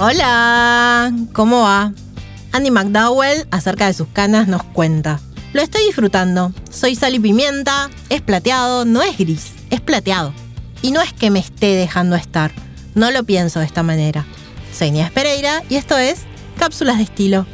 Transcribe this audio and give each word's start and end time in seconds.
Hola, 0.00 1.12
¿cómo 1.32 1.62
va? 1.62 1.92
Andy 2.52 2.70
McDowell, 2.70 3.48
acerca 3.50 3.88
de 3.88 3.94
sus 3.94 4.06
canas, 4.06 4.46
nos 4.46 4.62
cuenta. 4.62 5.18
Lo 5.52 5.60
estoy 5.60 5.82
disfrutando. 5.86 6.52
Soy 6.70 6.94
sal 6.94 7.16
y 7.16 7.18
pimienta, 7.18 7.90
es 8.08 8.22
plateado, 8.22 8.84
no 8.84 9.02
es 9.02 9.18
gris, 9.18 9.54
es 9.70 9.80
plateado. 9.80 10.32
Y 10.82 10.92
no 10.92 11.00
es 11.00 11.12
que 11.12 11.30
me 11.30 11.40
esté 11.40 11.74
dejando 11.74 12.14
estar, 12.14 12.52
no 12.94 13.10
lo 13.10 13.24
pienso 13.24 13.58
de 13.58 13.66
esta 13.66 13.82
manera. 13.82 14.24
Soy 14.72 14.92
Nias 14.92 15.10
Pereira 15.10 15.64
y 15.68 15.74
esto 15.74 15.98
es 15.98 16.20
Cápsulas 16.60 16.98
de 16.98 17.02
Estilo. 17.02 17.44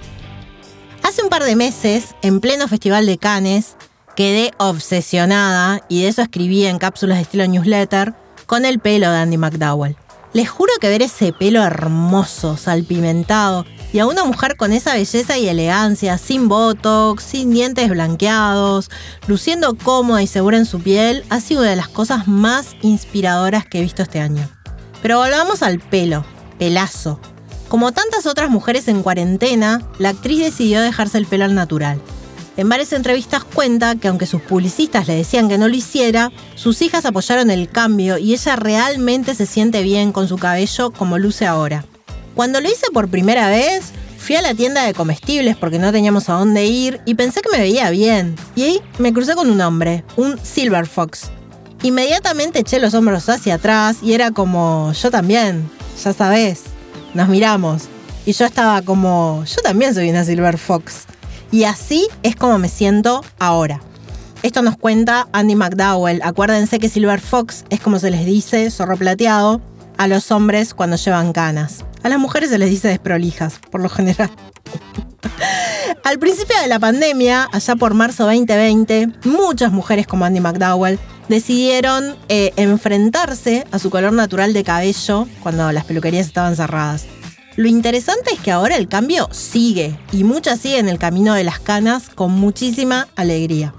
Hace 1.03 1.23
un 1.23 1.31
par 1.31 1.45
de 1.45 1.57
meses, 1.57 2.15
en 2.21 2.41
pleno 2.41 2.69
Festival 2.69 3.07
de 3.07 3.17
Cannes, 3.17 3.77
quedé 4.17 4.53
obsesionada, 4.59 5.81
y 5.89 6.03
de 6.03 6.09
eso 6.09 6.21
escribí 6.21 6.67
en 6.67 6.77
Cápsulas 6.77 7.17
de 7.17 7.23
Estilo 7.23 7.47
Newsletter, 7.47 8.13
con 8.45 8.67
el 8.67 8.81
pelo 8.81 9.11
de 9.11 9.17
Andy 9.17 9.39
McDowell. 9.39 9.97
Les 10.35 10.51
juro 10.51 10.73
que 10.81 10.89
ver 10.89 11.01
ese 11.01 11.33
pelo 11.33 11.63
hermoso, 11.63 12.57
salpimentado, 12.57 13.65
y 13.93 14.01
a 14.01 14.07
una 14.07 14.25
mujer 14.25 14.57
con 14.57 14.73
esa 14.73 14.95
belleza 14.95 15.39
y 15.39 15.47
elegancia, 15.47 16.19
sin 16.19 16.49
botox, 16.49 17.23
sin 17.23 17.53
dientes 17.53 17.89
blanqueados, 17.89 18.91
luciendo 19.29 19.77
cómoda 19.77 20.25
y 20.25 20.27
segura 20.27 20.57
en 20.57 20.67
su 20.67 20.81
piel, 20.81 21.25
ha 21.31 21.39
sido 21.39 21.61
una 21.61 21.71
de 21.71 21.77
las 21.77 21.87
cosas 21.87 22.27
más 22.27 22.75
inspiradoras 22.83 23.65
que 23.65 23.79
he 23.79 23.83
visto 23.83 24.03
este 24.03 24.19
año. 24.19 24.49
Pero 25.03 25.19
volvamos 25.19 25.63
al 25.63 25.79
pelo, 25.79 26.25
pelazo. 26.59 27.21
Como 27.69 27.93
tantas 27.93 28.27
otras 28.27 28.51
mujeres 28.51 28.89
en 28.89 29.05
cuarentena, 29.05 29.83
la 30.01 30.09
actriz 30.09 30.41
decidió 30.41 30.81
dejarse 30.81 31.17
el 31.17 31.27
pelo 31.27 31.45
al 31.45 31.55
natural. 31.55 32.01
En 32.57 32.69
varias 32.69 32.93
entrevistas 32.93 33.43
cuenta 33.43 33.97
que 33.97 34.07
aunque 34.07 34.27
sus 34.27 34.41
publicistas 34.41 35.09
le 35.09 35.17
decían 35.17 35.49
que 35.49 35.59
no 35.59 35.67
lo 35.67 35.75
hiciera, 35.75 36.31
sus 36.55 36.83
hijas 36.83 37.05
apoyaron 37.05 37.51
el 37.51 37.69
cambio 37.69 38.17
y 38.17 38.33
ella 38.33 38.55
realmente 38.55 39.35
se 39.35 39.47
siente 39.47 39.83
bien 39.83 40.13
con 40.13 40.29
su 40.29 40.39
cabello 40.39 40.93
como 40.93 41.19
luce 41.19 41.47
ahora. 41.47 41.85
Cuando 42.35 42.61
lo 42.61 42.69
hice 42.69 42.87
por 42.93 43.09
primera 43.09 43.49
vez, 43.49 43.93
fui 44.19 44.37
a 44.37 44.43
la 44.43 44.55
tienda 44.55 44.85
de 44.85 44.95
comestibles 44.95 45.57
porque 45.57 45.81
no 45.81 45.91
teníamos 45.91 46.29
a 46.29 46.35
dónde 46.35 46.65
ir 46.65 47.01
y 47.07 47.15
pensé 47.15 47.43
que 47.43 47.51
me 47.51 47.59
veía 47.59 47.91
bien. 47.91 48.37
Y 48.55 48.63
ahí 48.63 48.83
me 48.99 49.13
crucé 49.13 49.35
con 49.35 49.51
un 49.51 49.61
hombre, 49.61 50.05
un 50.17 50.39
Silver 50.39 50.87
Fox. 50.87 51.31
Inmediatamente 51.83 52.61
eché 52.61 52.79
los 52.79 52.95
hombros 52.95 53.29
hacia 53.29 53.55
atrás 53.55 53.97
y 54.01 54.15
era 54.15 54.31
como, 54.31 54.93
yo 54.93 55.11
también, 55.11 55.69
ya 56.03 56.13
sabes, 56.13 56.63
nos 57.15 57.29
miramos. 57.29 57.83
Y 58.25 58.33
yo 58.33 58.47
estaba 58.47 58.81
como, 58.83 59.45
yo 59.45 59.61
también 59.61 59.93
soy 59.93 60.09
una 60.09 60.25
Silver 60.25 60.57
Fox. 60.57 61.05
Y 61.55 61.63
así 61.63 62.09
es 62.25 62.35
como 62.35 62.59
me 62.59 62.69
siento 62.69 63.25
ahora. 63.39 63.81
Esto 64.43 64.61
nos 64.63 64.77
cuenta 64.77 65.29
Andy 65.31 65.55
McDowell. 65.55 66.21
Acuérdense 66.25 66.81
que 66.81 66.89
Silver 66.89 67.21
Fox 67.21 67.65
es 67.71 67.79
como 67.79 68.01
se 68.01 68.11
les 68.11 68.27
dice, 68.27 68.69
zorro 68.73 68.97
plateado, 68.97 69.61
a 69.97 70.09
los 70.09 70.33
hombres 70.33 70.75
cuando 70.75 70.97
llevan 70.97 71.33
canas. 71.33 71.85
A 72.03 72.09
las 72.09 72.19
mujeres 72.19 72.51
se 72.51 72.59
les 72.59 72.71
dice 72.71 72.89
desprolijas, 72.89 73.61
por 73.71 73.81
lo 73.81 73.89
general. 73.89 74.31
Al 76.03 76.19
principio 76.19 76.61
de 76.61 76.67
la 76.67 76.81
pandemia, 76.81 77.49
allá 77.53 77.77
por 77.77 77.95
marzo 77.95 78.25
2020, 78.25 79.11
muchas 79.27 79.71
mujeres 79.71 80.09
como 80.09 80.25
Andy 80.25 80.41
McDowell 80.41 80.99
decidieron 81.29 82.17
eh, 82.29 82.53
enfrentarse 82.57 83.65
a 83.71 83.79
su 83.79 83.91
color 83.91 84.13
natural 84.13 84.55
de 84.55 84.65
cabello 84.65 85.29
cuando 85.45 85.71
las 85.71 85.85
peluquerías 85.85 86.27
estaban 86.27 86.57
cerradas. 86.57 87.07
Lo 87.57 87.69
interesante 87.69 88.33
es 88.33 88.41
que 88.41 88.51
ahora 88.51 88.77
el 88.77 88.89
cambio 88.89 89.29
sigue 89.31 89.97
y 90.11 90.25
muchas 90.25 90.61
siguen 90.61 90.89
el 90.89 90.99
camino 90.99 91.35
de 91.35 91.45
las 91.45 91.61
canas 91.61 92.11
con 92.13 92.33
muchísima 92.33 93.07
alegría. 93.15 93.73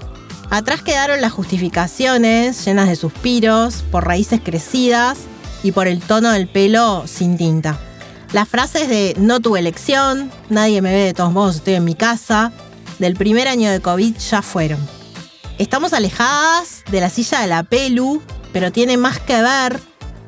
Atrás 0.49 0.81
quedaron 0.81 1.19
las 1.19 1.33
justificaciones 1.33 2.63
llenas 2.65 2.87
de 2.87 2.95
suspiros, 2.95 3.83
por 3.91 4.05
raíces 4.05 4.39
crecidas 4.41 5.17
y 5.61 5.73
por 5.73 5.87
el 5.87 5.99
tono 5.99 6.31
del 6.31 6.47
pelo 6.47 7.03
sin 7.05 7.35
tinta. 7.37 7.77
Las 8.31 8.47
frases 8.47 8.87
de 8.87 9.13
no 9.17 9.41
tuve 9.41 9.59
elección, 9.59 10.31
nadie 10.49 10.81
me 10.81 10.93
ve 10.93 11.03
de 11.05 11.13
todos 11.13 11.33
modos, 11.33 11.57
estoy 11.57 11.73
en 11.73 11.83
mi 11.83 11.95
casa, 11.95 12.53
del 12.99 13.15
primer 13.15 13.49
año 13.49 13.69
de 13.69 13.81
COVID 13.81 14.15
ya 14.15 14.41
fueron. 14.41 14.79
Estamos 15.57 15.91
alejadas 15.91 16.83
de 16.91 17.01
la 17.01 17.09
silla 17.09 17.41
de 17.41 17.47
la 17.47 17.63
pelu, 17.63 18.21
pero 18.53 18.71
tiene 18.71 18.95
más 18.95 19.19
que 19.19 19.41
ver 19.41 19.81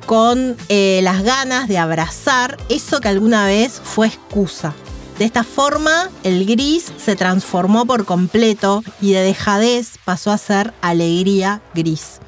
con 0.08 0.56
eh, 0.70 1.02
las 1.04 1.22
ganas 1.22 1.68
de 1.68 1.78
abrazar 1.78 2.58
eso 2.70 3.02
que 3.02 3.10
alguna 3.10 3.46
vez 3.46 3.82
fue 3.84 4.08
excusa. 4.08 4.74
De 5.20 5.26
esta 5.26 5.44
forma, 5.44 6.10
el 6.24 6.46
gris 6.46 6.92
se 6.98 7.16
transformó 7.16 7.86
por 7.86 8.06
completo 8.06 8.84
y 9.02 9.12
de 9.12 9.22
dejadez 9.22 10.00
pasó 10.06 10.32
a 10.32 10.38
ser 10.38 10.74
alegría 10.82 11.62
gris. 11.76 12.20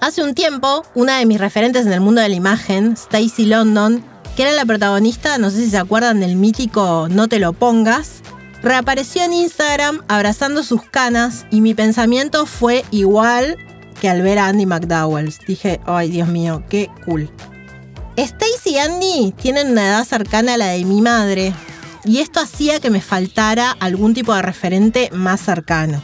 Hace 0.00 0.22
un 0.22 0.34
tiempo, 0.34 0.84
una 0.94 1.18
de 1.18 1.26
mis 1.26 1.40
referentes 1.40 1.86
en 1.86 1.92
el 1.92 2.00
mundo 2.00 2.20
de 2.20 2.28
la 2.28 2.34
imagen, 2.34 2.92
Stacy 2.92 3.46
London, 3.46 4.04
que 4.36 4.42
era 4.42 4.52
la 4.52 4.66
protagonista, 4.66 5.38
no 5.38 5.50
sé 5.50 5.64
si 5.64 5.70
se 5.70 5.78
acuerdan 5.78 6.20
del 6.20 6.36
mítico 6.36 7.08
No 7.08 7.28
te 7.28 7.38
lo 7.38 7.54
pongas, 7.54 8.20
reapareció 8.62 9.22
en 9.22 9.32
Instagram 9.32 10.02
abrazando 10.06 10.62
sus 10.62 10.82
canas 10.82 11.46
y 11.50 11.62
mi 11.62 11.72
pensamiento 11.72 12.44
fue 12.44 12.84
igual 12.90 13.56
que 14.00 14.08
al 14.08 14.22
ver 14.22 14.38
a 14.38 14.48
Andy 14.48 14.66
McDowell. 14.66 15.32
Dije, 15.46 15.80
ay 15.86 16.10
Dios 16.10 16.28
mío, 16.28 16.62
qué 16.68 16.90
cool. 17.04 17.30
Stacy 18.16 18.70
y 18.70 18.78
Andy 18.78 19.34
tienen 19.40 19.70
una 19.70 19.86
edad 19.88 20.04
cercana 20.04 20.54
a 20.54 20.56
la 20.56 20.68
de 20.68 20.84
mi 20.84 21.02
madre 21.02 21.52
y 22.04 22.18
esto 22.18 22.40
hacía 22.40 22.80
que 22.80 22.90
me 22.90 23.00
faltara 23.00 23.76
algún 23.80 24.14
tipo 24.14 24.34
de 24.34 24.42
referente 24.42 25.10
más 25.12 25.40
cercano. 25.40 26.02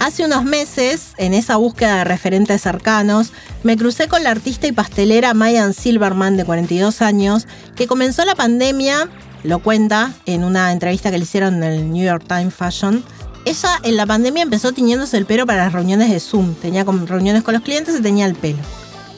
Hace 0.00 0.24
unos 0.24 0.44
meses, 0.44 1.12
en 1.18 1.34
esa 1.34 1.56
búsqueda 1.56 1.98
de 1.98 2.04
referentes 2.04 2.62
cercanos, 2.62 3.32
me 3.62 3.76
crucé 3.76 4.08
con 4.08 4.24
la 4.24 4.30
artista 4.30 4.66
y 4.66 4.72
pastelera 4.72 5.34
Mayan 5.34 5.74
Silverman, 5.74 6.38
de 6.38 6.44
42 6.46 7.02
años, 7.02 7.46
que 7.76 7.86
comenzó 7.86 8.24
la 8.24 8.34
pandemia, 8.34 9.10
lo 9.42 9.58
cuenta 9.58 10.12
en 10.24 10.42
una 10.42 10.72
entrevista 10.72 11.10
que 11.10 11.18
le 11.18 11.24
hicieron 11.24 11.56
en 11.56 11.64
el 11.64 11.92
New 11.92 12.02
York 12.02 12.24
Times 12.26 12.54
Fashion, 12.54 13.04
ella 13.44 13.80
en 13.82 13.96
la 13.96 14.06
pandemia 14.06 14.42
empezó 14.42 14.72
tiñéndose 14.72 15.16
el 15.16 15.26
pelo 15.26 15.46
para 15.46 15.64
las 15.64 15.72
reuniones 15.72 16.10
de 16.10 16.20
Zoom. 16.20 16.54
Tenía 16.54 16.84
reuniones 16.84 17.42
con 17.42 17.54
los 17.54 17.62
clientes 17.62 17.98
y 17.98 18.02
tenía 18.02 18.26
el 18.26 18.34
pelo. 18.34 18.58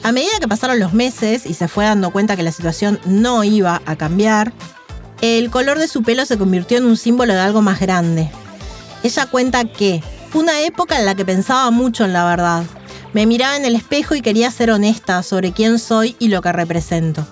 A 0.03 0.11
medida 0.11 0.39
que 0.39 0.47
pasaron 0.47 0.79
los 0.79 0.93
meses 0.93 1.45
y 1.45 1.53
se 1.53 1.67
fue 1.67 1.85
dando 1.85 2.11
cuenta 2.11 2.35
que 2.35 2.43
la 2.43 2.51
situación 2.51 2.99
no 3.05 3.43
iba 3.43 3.81
a 3.85 3.95
cambiar, 3.95 4.53
el 5.21 5.49
color 5.49 5.79
de 5.79 5.87
su 5.87 6.03
pelo 6.03 6.25
se 6.25 6.37
convirtió 6.37 6.77
en 6.77 6.85
un 6.85 6.97
símbolo 6.97 7.33
de 7.33 7.39
algo 7.39 7.61
más 7.61 7.79
grande. 7.79 8.29
Ella 9.03 9.25
cuenta 9.27 9.63
que 9.65 10.03
fue 10.29 10.41
una 10.41 10.61
época 10.61 10.99
en 10.99 11.05
la 11.05 11.15
que 11.15 11.25
pensaba 11.25 11.71
mucho 11.71 12.03
en 12.03 12.13
la 12.13 12.25
verdad. 12.25 12.63
Me 13.13 13.25
miraba 13.25 13.55
en 13.55 13.65
el 13.65 13.75
espejo 13.75 14.15
y 14.15 14.21
quería 14.21 14.51
ser 14.51 14.71
honesta 14.71 15.23
sobre 15.23 15.51
quién 15.51 15.79
soy 15.79 16.15
y 16.19 16.29
lo 16.29 16.41
que 16.41 16.51
represento. 16.51 17.25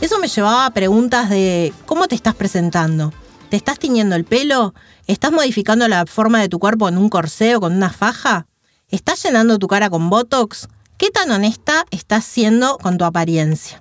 Eso 0.00 0.18
me 0.18 0.28
llevaba 0.28 0.66
a 0.66 0.70
preguntas 0.70 1.30
de 1.30 1.72
¿cómo 1.86 2.08
te 2.08 2.14
estás 2.14 2.34
presentando? 2.34 3.12
¿Te 3.48 3.56
estás 3.56 3.78
tiñendo 3.78 4.16
el 4.16 4.24
pelo? 4.24 4.74
¿Estás 5.06 5.30
modificando 5.30 5.86
la 5.86 6.04
forma 6.06 6.40
de 6.40 6.48
tu 6.48 6.58
cuerpo 6.58 6.88
en 6.88 6.98
un 6.98 7.08
corsé 7.08 7.54
o 7.54 7.60
con 7.60 7.76
una 7.76 7.90
faja? 7.90 8.48
¿Estás 8.90 9.22
llenando 9.22 9.60
tu 9.60 9.68
cara 9.68 9.88
con 9.88 10.10
Botox? 10.10 10.66
¿Qué 10.98 11.10
tan 11.10 11.30
honesta 11.30 11.86
estás 11.92 12.24
siendo 12.24 12.76
con 12.78 12.98
tu 12.98 13.04
apariencia? 13.04 13.80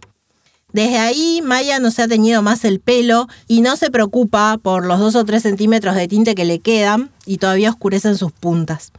Desde 0.71 0.99
ahí, 0.99 1.41
Maya 1.43 1.79
no 1.79 1.89
se 1.89 2.03
ha 2.03 2.07
teñido 2.07 2.43
más 2.43 2.63
el 2.63 2.79
pelo 2.79 3.27
y 3.47 3.61
no 3.61 3.75
se 3.75 3.89
preocupa 3.89 4.59
por 4.61 4.85
los 4.85 4.99
2 4.99 5.15
o 5.15 5.25
3 5.25 5.41
centímetros 5.41 5.95
de 5.95 6.07
tinte 6.07 6.35
que 6.35 6.45
le 6.45 6.59
quedan 6.59 7.09
y 7.25 7.37
todavía 7.37 7.71
oscurecen 7.71 8.17
sus 8.17 8.31
puntas. 8.31 8.91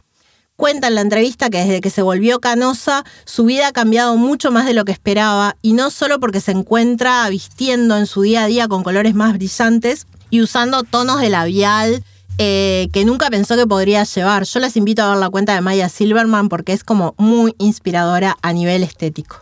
Cuenta 0.57 0.87
en 0.87 0.95
la 0.95 1.01
entrevista 1.01 1.49
que 1.49 1.59
desde 1.59 1.79
que 1.79 1.91
se 1.91 2.01
volvió 2.01 2.41
canosa, 2.41 3.05
su 3.23 3.45
vida 3.45 3.67
ha 3.67 3.71
cambiado 3.71 4.17
mucho 4.17 4.51
más 4.51 4.65
de 4.65 4.73
lo 4.73 4.83
que 4.83 4.91
esperaba 4.91 5.55
y 5.61 5.73
no 5.73 5.91
solo 5.91 6.19
porque 6.19 6.41
se 6.41 6.51
encuentra 6.51 7.29
vistiendo 7.29 7.95
en 7.95 8.07
su 8.07 8.23
día 8.23 8.43
a 8.43 8.47
día 8.47 8.67
con 8.67 8.83
colores 8.83 9.13
más 9.13 9.33
brillantes 9.33 10.07
y 10.29 10.41
usando 10.41 10.83
tonos 10.83 11.21
de 11.21 11.29
labial 11.29 12.03
eh, 12.39 12.89
que 12.93 13.03
nunca 13.03 13.29
pensó 13.29 13.55
que 13.55 13.65
podría 13.65 14.03
llevar. 14.03 14.43
Yo 14.43 14.59
les 14.59 14.77
invito 14.77 15.03
a 15.03 15.09
ver 15.09 15.17
la 15.17 15.29
cuenta 15.29 15.55
de 15.55 15.61
Maya 15.61 15.89
Silverman 15.89 16.49
porque 16.49 16.73
es 16.73 16.83
como 16.83 17.15
muy 17.17 17.55
inspiradora 17.57 18.37
a 18.41 18.53
nivel 18.53 18.83
estético. 18.83 19.41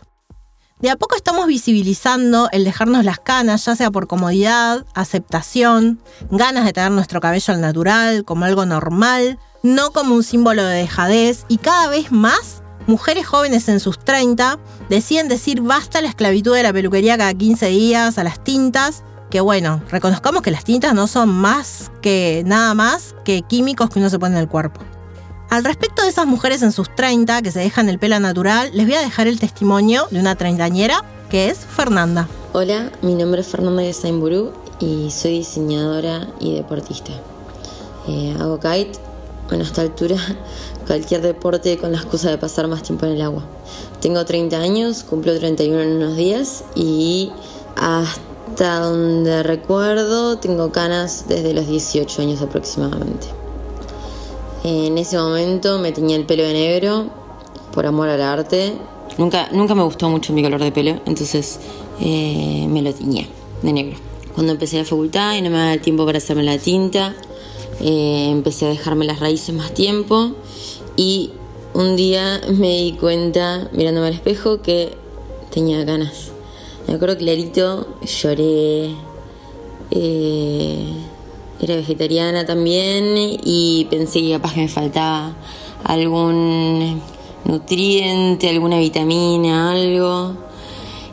De 0.78 0.90
a 0.90 0.96
poco 0.96 1.16
estamos 1.16 1.46
visibilizando 1.46 2.50
el 2.52 2.64
dejarnos 2.64 3.04
las 3.04 3.18
canas, 3.18 3.64
ya 3.64 3.76
sea 3.76 3.90
por 3.90 4.06
comodidad, 4.06 4.84
aceptación, 4.94 6.00
ganas 6.30 6.66
de 6.66 6.74
tener 6.74 6.90
nuestro 6.90 7.20
cabello 7.20 7.54
al 7.54 7.62
natural, 7.62 8.24
como 8.24 8.44
algo 8.44 8.66
normal, 8.66 9.38
no 9.62 9.90
como 9.92 10.14
un 10.14 10.22
símbolo 10.22 10.62
de 10.64 10.76
dejadez, 10.76 11.46
y 11.48 11.58
cada 11.58 11.88
vez 11.88 12.12
más 12.12 12.62
mujeres 12.86 13.26
jóvenes 13.26 13.68
en 13.68 13.80
sus 13.80 13.98
30 13.98 14.58
deciden 14.90 15.28
decir 15.28 15.62
basta 15.62 16.00
la 16.02 16.08
esclavitud 16.08 16.54
de 16.54 16.62
la 16.62 16.72
peluquería 16.74 17.16
cada 17.16 17.32
15 17.32 17.68
días, 17.68 18.18
a 18.18 18.24
las 18.24 18.44
tintas, 18.44 19.02
que 19.30 19.40
bueno, 19.40 19.82
reconozcamos 19.90 20.42
que 20.42 20.50
las 20.50 20.64
tintas 20.64 20.94
no 20.94 21.06
son 21.06 21.28
más 21.28 21.90
que 22.00 22.42
nada 22.46 22.74
más 22.74 23.14
que 23.24 23.42
químicos 23.42 23.90
que 23.90 23.98
uno 23.98 24.10
se 24.10 24.18
pone 24.18 24.36
en 24.36 24.42
el 24.42 24.48
cuerpo. 24.48 24.80
Al 25.50 25.64
respecto 25.64 26.02
de 26.02 26.08
esas 26.08 26.26
mujeres 26.26 26.62
en 26.62 26.72
sus 26.72 26.94
30 26.94 27.42
que 27.42 27.52
se 27.52 27.60
dejan 27.60 27.88
el 27.88 27.98
pelo 27.98 28.18
natural, 28.18 28.70
les 28.72 28.86
voy 28.86 28.96
a 28.96 29.00
dejar 29.00 29.28
el 29.28 29.38
testimonio 29.38 30.06
de 30.10 30.18
una 30.18 30.34
treintañera 30.34 31.04
que 31.30 31.50
es 31.50 31.58
Fernanda. 31.58 32.28
Hola, 32.52 32.90
mi 33.02 33.14
nombre 33.14 33.40
es 33.40 33.46
Fernanda 33.48 33.82
de 33.82 33.92
Sainburú 33.92 34.52
y 34.80 35.10
soy 35.10 35.38
diseñadora 35.38 36.26
y 36.40 36.54
deportista. 36.54 37.12
Eh, 38.08 38.36
hago 38.40 38.58
kite, 38.58 38.98
bueno, 39.48 39.64
a 39.64 39.66
esta 39.66 39.82
altura 39.82 40.16
cualquier 40.86 41.22
deporte 41.22 41.78
con 41.78 41.92
la 41.92 41.98
excusa 41.98 42.30
de 42.30 42.38
pasar 42.38 42.66
más 42.68 42.82
tiempo 42.82 43.06
en 43.06 43.12
el 43.12 43.22
agua. 43.22 43.44
Tengo 44.00 44.24
30 44.24 44.56
años, 44.56 45.04
cumplo 45.04 45.36
31 45.36 45.80
en 45.80 45.92
unos 45.96 46.16
días 46.16 46.64
y 46.74 47.32
hasta 47.76 48.35
Hasta 48.48 48.78
donde 48.80 49.42
recuerdo, 49.42 50.38
tengo 50.38 50.72
canas 50.72 51.26
desde 51.28 51.52
los 51.52 51.66
18 51.66 52.22
años 52.22 52.40
aproximadamente. 52.40 53.26
En 54.64 54.96
ese 54.98 55.18
momento 55.18 55.78
me 55.78 55.92
tenía 55.92 56.16
el 56.16 56.24
pelo 56.24 56.42
de 56.42 56.52
negro 56.52 57.06
por 57.72 57.86
amor 57.86 58.08
al 58.08 58.22
arte. 58.22 58.72
Nunca, 59.18 59.48
nunca 59.52 59.74
me 59.74 59.82
gustó 59.82 60.08
mucho 60.08 60.32
mi 60.32 60.42
color 60.42 60.62
de 60.62 60.72
pelo, 60.72 61.00
entonces 61.06 61.60
eh, 62.00 62.66
me 62.68 62.82
lo 62.82 62.92
tiñé 62.94 63.28
de 63.62 63.72
negro. 63.72 63.96
Cuando 64.34 64.52
empecé 64.52 64.78
la 64.78 64.84
facultad 64.84 65.36
y 65.36 65.42
no 65.42 65.50
me 65.50 65.58
daba 65.58 65.76
tiempo 65.78 66.04
para 66.06 66.18
hacerme 66.18 66.42
la 66.42 66.58
tinta, 66.58 67.14
eh, 67.80 68.28
empecé 68.30 68.66
a 68.66 68.68
dejarme 68.70 69.04
las 69.04 69.20
raíces 69.20 69.54
más 69.54 69.72
tiempo 69.72 70.32
y 70.96 71.32
un 71.74 71.94
día 71.96 72.40
me 72.48 72.68
di 72.68 72.92
cuenta, 72.92 73.68
mirándome 73.72 74.08
al 74.08 74.14
espejo, 74.14 74.62
que 74.62 74.94
tenía 75.50 75.84
ganas. 75.84 76.35
Me 76.86 76.94
acuerdo 76.94 77.16
clarito, 77.16 77.98
lloré. 78.02 78.94
Eh, 79.90 80.92
era 81.60 81.74
vegetariana 81.76 82.46
también 82.46 83.38
y 83.44 83.86
pensé 83.90 84.20
que 84.20 84.30
capaz 84.30 84.54
que 84.54 84.60
me 84.60 84.68
faltaba 84.68 85.34
algún 85.84 87.00
nutriente, 87.44 88.48
alguna 88.48 88.78
vitamina, 88.78 89.72
algo. 89.72 90.34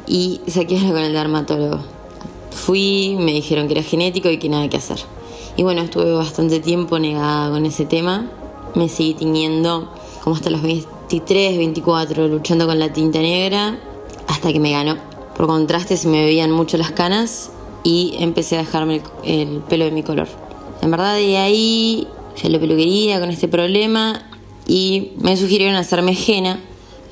Y 0.05 0.41
saqué 0.47 0.77
con 0.77 0.97
el 0.97 1.13
dermatólogo. 1.13 1.79
Fui, 2.51 3.15
me 3.19 3.33
dijeron 3.33 3.67
que 3.67 3.73
era 3.73 3.83
genético 3.83 4.29
y 4.29 4.37
que 4.37 4.49
nada 4.49 4.69
que 4.69 4.77
hacer. 4.77 4.99
Y 5.57 5.63
bueno, 5.63 5.81
estuve 5.81 6.11
bastante 6.13 6.59
tiempo 6.59 6.99
negada 6.99 7.49
con 7.49 7.65
ese 7.65 7.85
tema. 7.85 8.29
Me 8.75 8.89
seguí 8.89 9.15
tiñendo 9.15 9.89
como 10.23 10.35
hasta 10.35 10.49
los 10.51 10.61
23, 10.61 11.57
24, 11.57 12.27
luchando 12.27 12.67
con 12.67 12.77
la 12.77 12.93
tinta 12.93 13.19
negra, 13.19 13.79
hasta 14.27 14.53
que 14.53 14.59
me 14.59 14.71
ganó. 14.71 15.12
Por 15.35 15.47
contraste 15.47 15.97
se 15.97 16.07
me 16.07 16.23
veían 16.23 16.51
mucho 16.51 16.77
las 16.77 16.91
canas 16.91 17.51
y 17.83 18.15
empecé 18.19 18.55
a 18.55 18.59
dejarme 18.59 19.01
el, 19.23 19.61
pelo 19.67 19.85
de 19.85 19.91
mi 19.91 20.03
color. 20.03 20.27
En 20.81 20.91
verdad 20.91 21.15
de 21.15 21.37
ahí 21.37 22.07
ya 22.41 22.49
lo 22.49 22.59
peluquería 22.59 23.19
con 23.19 23.29
este 23.29 23.47
problema 23.47 24.23
y 24.67 25.11
me 25.17 25.35
sugirieron 25.37 25.75
hacerme 25.75 26.17
henna, 26.27 26.59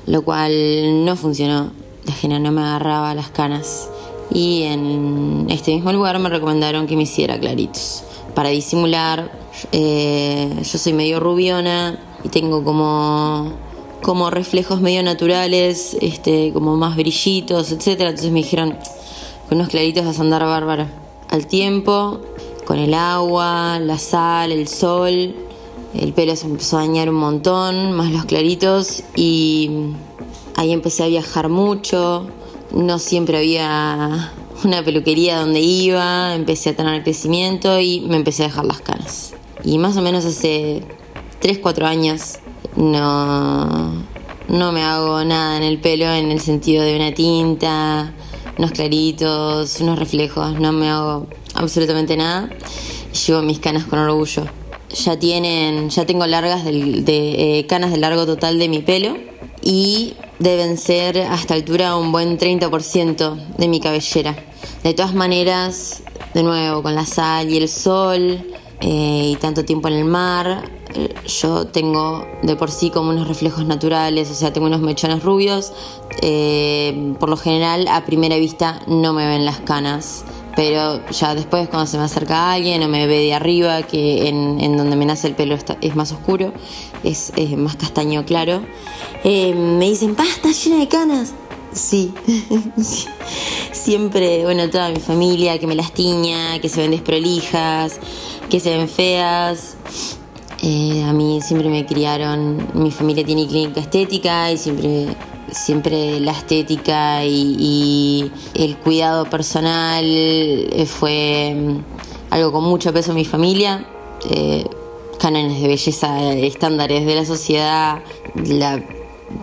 lo 0.06 0.22
cual 0.22 1.04
no 1.04 1.16
funcionó. 1.16 1.72
La 2.06 2.14
henna 2.20 2.38
no 2.38 2.52
me 2.52 2.62
agarraba 2.62 3.14
las 3.14 3.30
canas 3.30 3.88
y 4.32 4.62
en 4.62 5.46
este 5.50 5.74
mismo 5.74 5.92
lugar 5.92 6.18
me 6.18 6.28
recomendaron 6.28 6.86
que 6.86 6.96
me 6.96 7.02
hiciera 7.02 7.38
claritos 7.38 8.04
para 8.34 8.48
disimular. 8.48 9.30
Eh, 9.72 10.50
yo 10.62 10.78
soy 10.78 10.92
medio 10.92 11.20
rubiona 11.20 11.98
y 12.24 12.28
tengo 12.28 12.64
como 12.64 13.52
como 14.02 14.30
reflejos 14.30 14.80
medio 14.80 15.02
naturales, 15.02 15.96
este, 16.00 16.52
como 16.52 16.76
más 16.76 16.96
brillitos, 16.96 17.70
etcétera. 17.70 18.10
Entonces 18.10 18.32
me 18.32 18.40
dijeron, 18.40 18.76
con 19.48 19.58
unos 19.58 19.68
claritos 19.68 20.04
vas 20.04 20.18
a 20.18 20.22
andar 20.22 20.42
bárbara. 20.42 20.92
Al 21.30 21.46
tiempo, 21.46 22.20
con 22.66 22.78
el 22.78 22.94
agua, 22.94 23.78
la 23.78 23.98
sal, 23.98 24.52
el 24.52 24.68
sol, 24.68 25.34
el 25.94 26.12
pelo 26.12 26.34
se 26.36 26.46
empezó 26.46 26.78
a 26.78 26.80
dañar 26.80 27.08
un 27.08 27.16
montón, 27.16 27.92
más 27.92 28.10
los 28.10 28.24
claritos, 28.24 29.04
y 29.14 29.70
ahí 30.56 30.72
empecé 30.72 31.04
a 31.04 31.06
viajar 31.06 31.48
mucho. 31.48 32.26
No 32.72 32.98
siempre 32.98 33.38
había 33.38 34.32
una 34.64 34.82
peluquería 34.84 35.38
donde 35.38 35.60
iba, 35.60 36.34
empecé 36.34 36.70
a 36.70 36.76
tener 36.76 37.02
crecimiento 37.02 37.78
y 37.80 38.00
me 38.00 38.16
empecé 38.16 38.44
a 38.44 38.46
dejar 38.48 38.64
las 38.64 38.80
canas. 38.80 39.34
Y 39.64 39.78
más 39.78 39.96
o 39.96 40.02
menos 40.02 40.24
hace 40.24 40.82
3, 41.40 41.58
4 41.58 41.86
años 41.86 42.38
no, 42.76 43.92
no 44.48 44.72
me 44.72 44.82
hago 44.82 45.24
nada 45.24 45.56
en 45.56 45.62
el 45.62 45.78
pelo 45.80 46.06
en 46.12 46.30
el 46.30 46.40
sentido 46.40 46.82
de 46.82 46.96
una 46.96 47.12
tinta, 47.12 48.12
unos 48.58 48.72
claritos, 48.72 49.80
unos 49.80 49.98
reflejos, 49.98 50.58
no 50.60 50.72
me 50.72 50.88
hago 50.88 51.26
absolutamente 51.54 52.16
nada. 52.16 52.50
Llevo 53.26 53.42
mis 53.42 53.58
canas 53.58 53.84
con 53.84 53.98
orgullo. 53.98 54.44
Ya 55.04 55.18
tienen, 55.18 55.88
ya 55.88 56.04
tengo 56.04 56.26
largas 56.26 56.64
de, 56.64 57.02
eh, 57.06 57.66
canas 57.66 57.92
de 57.92 57.98
largo 57.98 58.26
total 58.26 58.58
de 58.58 58.68
mi 58.68 58.80
pelo 58.80 59.16
y 59.62 60.14
deben 60.38 60.76
ser 60.76 61.18
hasta 61.18 61.54
altura 61.54 61.96
un 61.96 62.12
buen 62.12 62.38
30% 62.38 63.56
de 63.56 63.68
mi 63.68 63.80
cabellera. 63.80 64.36
De 64.82 64.92
todas 64.92 65.14
maneras, 65.14 66.02
de 66.34 66.42
nuevo, 66.42 66.82
con 66.82 66.94
la 66.94 67.06
sal 67.06 67.48
y 67.50 67.56
el 67.56 67.68
sol 67.68 68.44
eh, 68.80 69.30
y 69.32 69.36
tanto 69.36 69.64
tiempo 69.64 69.88
en 69.88 69.94
el 69.94 70.04
mar, 70.04 70.70
yo 71.26 71.66
tengo 71.66 72.26
de 72.42 72.56
por 72.56 72.70
sí 72.70 72.90
como 72.90 73.10
unos 73.10 73.28
reflejos 73.28 73.64
naturales, 73.66 74.30
o 74.30 74.34
sea, 74.34 74.52
tengo 74.52 74.66
unos 74.66 74.80
mechones 74.80 75.22
rubios. 75.22 75.72
Eh, 76.20 77.14
por 77.18 77.28
lo 77.28 77.36
general, 77.36 77.88
a 77.88 78.04
primera 78.04 78.36
vista 78.36 78.80
no 78.86 79.12
me 79.12 79.26
ven 79.26 79.44
las 79.44 79.60
canas, 79.60 80.24
pero 80.56 81.00
ya 81.10 81.34
después 81.34 81.68
cuando 81.68 81.86
se 81.86 81.98
me 81.98 82.04
acerca 82.04 82.52
alguien 82.52 82.82
o 82.82 82.88
me 82.88 83.06
ve 83.06 83.18
de 83.18 83.34
arriba, 83.34 83.82
que 83.82 84.28
en, 84.28 84.76
donde 84.76 84.96
me 84.96 85.06
nace 85.06 85.28
el 85.28 85.34
pelo 85.34 85.56
es 85.80 85.96
más 85.96 86.12
oscuro, 86.12 86.52
es, 87.02 87.32
más 87.56 87.76
castaño 87.76 88.24
claro, 88.24 88.62
eh, 89.24 89.54
me 89.54 89.88
dicen, 89.88 90.14
¡pasta, 90.14 90.48
está 90.48 90.52
llena 90.52 90.80
de 90.80 90.88
canas! 90.88 91.32
Sí, 91.74 92.12
siempre, 93.72 94.44
bueno, 94.44 94.68
toda 94.68 94.90
mi 94.90 95.00
familia 95.00 95.58
que 95.58 95.66
me 95.66 95.74
las 95.74 95.92
tiña, 95.92 96.58
que 96.60 96.68
se 96.68 96.82
ven 96.82 96.90
desprolijas, 96.90 97.98
que 98.50 98.60
se 98.60 98.76
ven 98.76 98.88
feas. 98.88 99.76
Eh, 100.64 101.02
a 101.02 101.12
mí 101.12 101.40
siempre 101.42 101.68
me 101.68 101.84
criaron, 101.84 102.68
mi 102.74 102.92
familia 102.92 103.24
tiene 103.24 103.48
clínica 103.48 103.80
estética 103.80 104.52
y 104.52 104.56
siempre, 104.56 105.08
siempre 105.50 106.20
la 106.20 106.30
estética 106.30 107.24
y, 107.24 108.30
el 108.54 108.76
cuidado 108.76 109.24
personal 109.28 110.04
eh, 110.04 110.86
fue 110.86 111.52
mm, 111.56 111.78
algo 112.30 112.52
con 112.52 112.62
mucho 112.62 112.92
peso 112.92 113.10
en 113.10 113.16
mi 113.16 113.24
familia. 113.24 113.84
Eh, 114.30 114.64
cánones 115.18 115.60
de 115.60 115.66
belleza, 115.66 116.32
estándares 116.32 117.06
de 117.06 117.14
la 117.16 117.24
sociedad, 117.24 118.00
la 118.46 118.80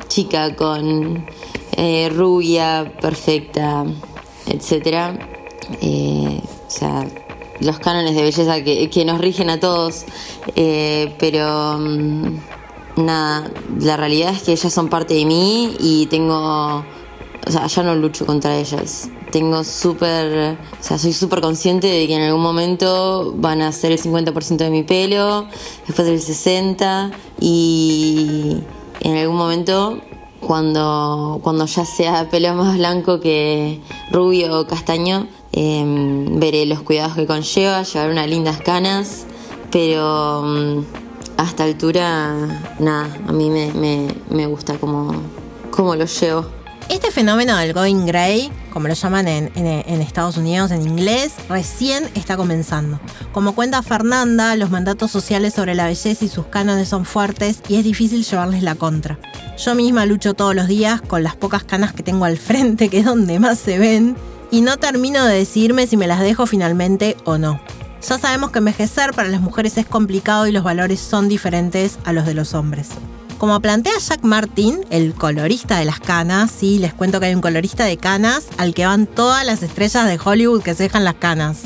chica 0.07 0.55
con 0.55 1.25
rubia, 2.15 2.93
perfecta, 3.01 3.85
etc. 4.47 5.19
o 5.81 6.69
sea, 6.69 7.07
los 7.61 7.79
cánones 7.79 8.15
de 8.15 8.21
belleza 8.21 8.63
que, 8.63 9.03
nos 9.05 9.19
rigen 9.19 9.49
a 9.49 9.59
todos, 9.59 10.05
eh, 10.55 11.15
pero 11.19 11.77
mm, 11.79 12.37
nada, 12.97 13.51
la 13.79 13.97
realidad 13.97 14.33
es 14.33 14.43
que 14.43 14.51
ellas 14.51 14.73
son 14.73 14.89
parte 14.89 15.13
de 15.13 15.25
mí 15.25 15.75
y 15.79 16.05
tengo, 16.07 16.83
o 17.47 17.51
sea, 17.51 17.67
ya 17.67 17.83
no 17.83 17.95
lucho 17.95 18.25
contra 18.25 18.57
ellas. 18.57 19.09
Tengo 19.31 19.63
súper, 19.63 20.57
o 20.79 20.83
sea, 20.83 20.97
soy 20.97 21.13
súper 21.13 21.41
consciente 21.41 21.87
de 21.87 22.07
que 22.07 22.15
en 22.15 22.23
algún 22.23 22.41
momento 22.41 23.33
van 23.37 23.61
a 23.61 23.71
ser 23.71 23.91
el 23.91 24.01
50% 24.01 24.57
de 24.57 24.69
mi 24.71 24.83
pelo, 24.83 25.47
después 25.85 26.07
del 26.07 26.19
60% 26.19 27.11
y 27.39 28.57
en 29.01 29.17
algún 29.17 29.37
momento 29.37 30.01
cuando, 30.39 31.39
cuando 31.43 31.65
ya 31.65 31.85
sea 31.85 32.29
pelo 32.29 32.53
más 32.55 32.77
blanco 32.77 33.19
que 33.19 33.81
rubio 34.11 34.59
o 34.59 34.67
castaño, 34.67 35.27
Em, 35.51 36.39
veré 36.39 36.65
los 36.65 36.81
cuidados 36.81 37.15
que 37.15 37.25
conlleva, 37.25 37.83
llevar 37.83 38.11
unas 38.11 38.27
lindas 38.27 38.61
canas, 38.61 39.25
pero 39.71 40.43
mm, 40.43 40.83
hasta 41.37 41.63
altura, 41.63 42.35
nada, 42.79 43.17
a 43.27 43.31
mí 43.31 43.49
me, 43.49 44.45
gusta 44.45 44.77
como, 44.77 45.11
como 45.71 45.95
lo 45.95 46.05
llevo. 46.05 46.45
Este 46.89 47.11
fenómeno 47.11 47.55
del 47.57 47.73
going 47.73 48.05
gray, 48.05 48.51
como 48.73 48.87
lo 48.87 48.93
llaman 48.93 49.27
en, 49.27 50.01
Estados 50.01 50.37
Unidos 50.37 50.71
en 50.71 50.81
inglés, 50.81 51.33
recién 51.47 52.09
está 52.15 52.35
comenzando. 52.35 52.99
Como 53.31 53.53
cuenta 53.53 53.83
Fernanda, 53.83 54.55
los 54.55 54.71
mandatos 54.71 55.11
sociales 55.11 55.53
sobre 55.53 55.75
la 55.75 55.85
belleza 55.85 56.25
y 56.25 56.27
sus 56.27 56.47
cánones 56.47 56.89
son 56.89 57.05
fuertes 57.05 57.61
y 57.67 57.75
es 57.75 57.83
difícil 57.83 58.25
llevarles 58.25 58.63
la 58.63 58.73
contra. 58.75 59.19
Yo 59.57 59.75
misma 59.75 60.07
lucho 60.07 60.33
todos 60.33 60.55
los 60.55 60.67
días 60.67 60.99
con 60.99 61.21
las 61.21 61.35
pocas 61.35 61.63
canas 61.63 61.93
que 61.93 62.01
tengo 62.01 62.25
al 62.25 62.37
frente, 62.37 62.89
que 62.89 62.99
es 62.99 63.05
donde 63.05 63.39
más 63.39 63.59
se 63.59 63.77
ven, 63.77 64.15
y 64.51 64.61
no 64.61 64.77
termino 64.77 65.25
de 65.25 65.35
decidirme 65.35 65.87
si 65.87 65.97
me 65.97 66.07
las 66.07 66.19
dejo 66.19 66.45
finalmente 66.45 67.17
o 67.23 67.37
no. 67.37 67.59
Ya 68.07 68.17
sabemos 68.17 68.51
que 68.51 68.59
envejecer 68.59 69.13
para 69.13 69.29
las 69.29 69.41
mujeres 69.41 69.77
es 69.77 69.85
complicado 69.85 70.47
y 70.47 70.51
los 70.51 70.63
valores 70.63 70.99
son 70.99 71.27
diferentes 71.27 71.99
a 72.05 72.13
los 72.13 72.25
de 72.25 72.33
los 72.33 72.53
hombres. 72.53 72.89
Como 73.37 73.59
plantea 73.61 73.97
Jack 73.97 74.23
Martin, 74.23 74.85
el 74.89 75.13
colorista 75.13 75.79
de 75.79 75.85
las 75.85 75.99
canas, 75.99 76.51
sí, 76.51 76.77
les 76.77 76.93
cuento 76.93 77.19
que 77.19 77.27
hay 77.27 77.35
un 77.35 77.41
colorista 77.41 77.85
de 77.85 77.97
canas 77.97 78.47
al 78.57 78.73
que 78.73 78.85
van 78.85 79.05
todas 79.05 79.45
las 79.45 79.63
estrellas 79.63 80.07
de 80.07 80.19
Hollywood 80.23 80.61
que 80.61 80.75
se 80.75 80.83
dejan 80.83 81.05
las 81.05 81.15
canas. 81.15 81.61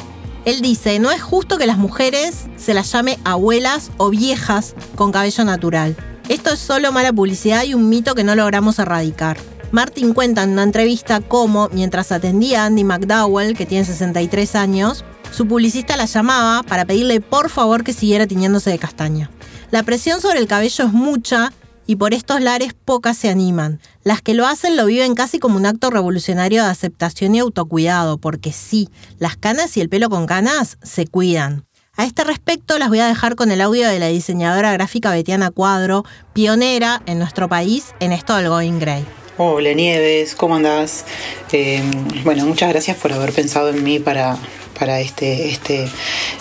Él 0.46 0.62
dice, 0.62 1.00
no 1.00 1.10
es 1.10 1.22
justo 1.22 1.58
que 1.58 1.66
las 1.66 1.78
mujeres 1.78 2.46
se 2.58 2.74
las 2.74 2.92
llame 2.92 3.18
abuelas 3.24 3.92
o 3.98 4.10
viejas 4.10 4.76
con 4.96 5.12
cabello 5.12 5.46
natural. 5.46 5.96
Esto 6.30 6.54
es 6.54 6.60
solo 6.60 6.92
mala 6.92 7.14
publicidad 7.14 7.64
y 7.64 7.74
un 7.74 7.90
mito 7.90 8.14
que 8.14 8.24
no 8.24 8.36
logramos 8.36 8.78
erradicar. 8.80 9.38
Martin 9.74 10.14
cuenta 10.14 10.44
en 10.44 10.52
una 10.52 10.62
entrevista 10.62 11.20
cómo, 11.20 11.68
mientras 11.72 12.12
atendía 12.12 12.62
a 12.62 12.66
Andy 12.68 12.84
McDowell, 12.84 13.58
que 13.58 13.66
tiene 13.66 13.84
63 13.84 14.54
años, 14.54 15.04
su 15.32 15.48
publicista 15.48 15.98
la 15.98 16.06
llamaba 16.06 16.62
para 16.62 16.86
pedirle 16.86 17.22
por 17.22 17.50
favor 17.50 17.84
que 17.84 17.92
siguiera 17.92 18.28
tiñéndose 18.28 18.70
de 18.70 18.78
castaña. 18.78 19.32
La 19.72 19.82
presión 19.82 20.22
sobre 20.22 20.38
el 20.38 20.48
cabello 20.48 20.86
es 20.86 20.94
mucha 20.94 21.54
y 21.88 21.96
por 21.96 22.14
estos 22.14 22.40
lares 22.40 22.76
pocas 22.76 23.18
se 23.18 23.30
animan. 23.30 23.80
Las 24.04 24.22
que 24.22 24.36
lo 24.36 24.46
hacen 24.46 24.78
lo 24.78 24.86
viven 24.86 25.16
casi 25.16 25.40
como 25.40 25.58
un 25.58 25.66
acto 25.66 25.90
revolucionario 25.90 26.64
de 26.64 26.70
aceptación 26.70 27.34
y 27.34 27.40
autocuidado, 27.40 28.20
porque 28.20 28.54
sí, 28.54 28.90
las 29.18 29.38
canas 29.38 29.76
y 29.76 29.82
el 29.82 29.90
pelo 29.90 30.08
con 30.12 30.28
canas 30.28 30.78
se 30.84 31.08
cuidan. 31.08 31.66
A 31.98 32.06
este 32.06 32.24
respecto 32.24 32.78
las 32.78 32.90
voy 32.90 33.00
a 33.00 33.08
dejar 33.08 33.36
con 33.36 33.50
el 33.50 33.60
audio 33.60 33.88
de 33.88 33.98
la 33.98 34.08
diseñadora 34.10 34.72
gráfica 34.72 35.10
Betiana 35.10 35.50
Cuadro, 35.50 36.06
pionera 36.34 37.02
en 37.08 37.18
nuestro 37.18 37.50
país 37.50 37.96
en 38.00 38.12
esto 38.12 38.36
del 38.36 38.50
Going 38.50 38.78
Grey. 38.78 39.04
Hola 39.36 39.74
Nieves, 39.74 40.36
¿cómo 40.36 40.58
andás? 40.58 41.06
Eh, 41.52 41.82
bueno, 42.24 42.46
muchas 42.46 42.70
gracias 42.70 42.98
por 42.98 43.12
haber 43.14 43.32
pensado 43.32 43.70
en 43.70 43.84
mí 43.84 43.98
para, 43.98 44.38
para 44.78 45.00
este, 45.00 45.50
este 45.50 45.88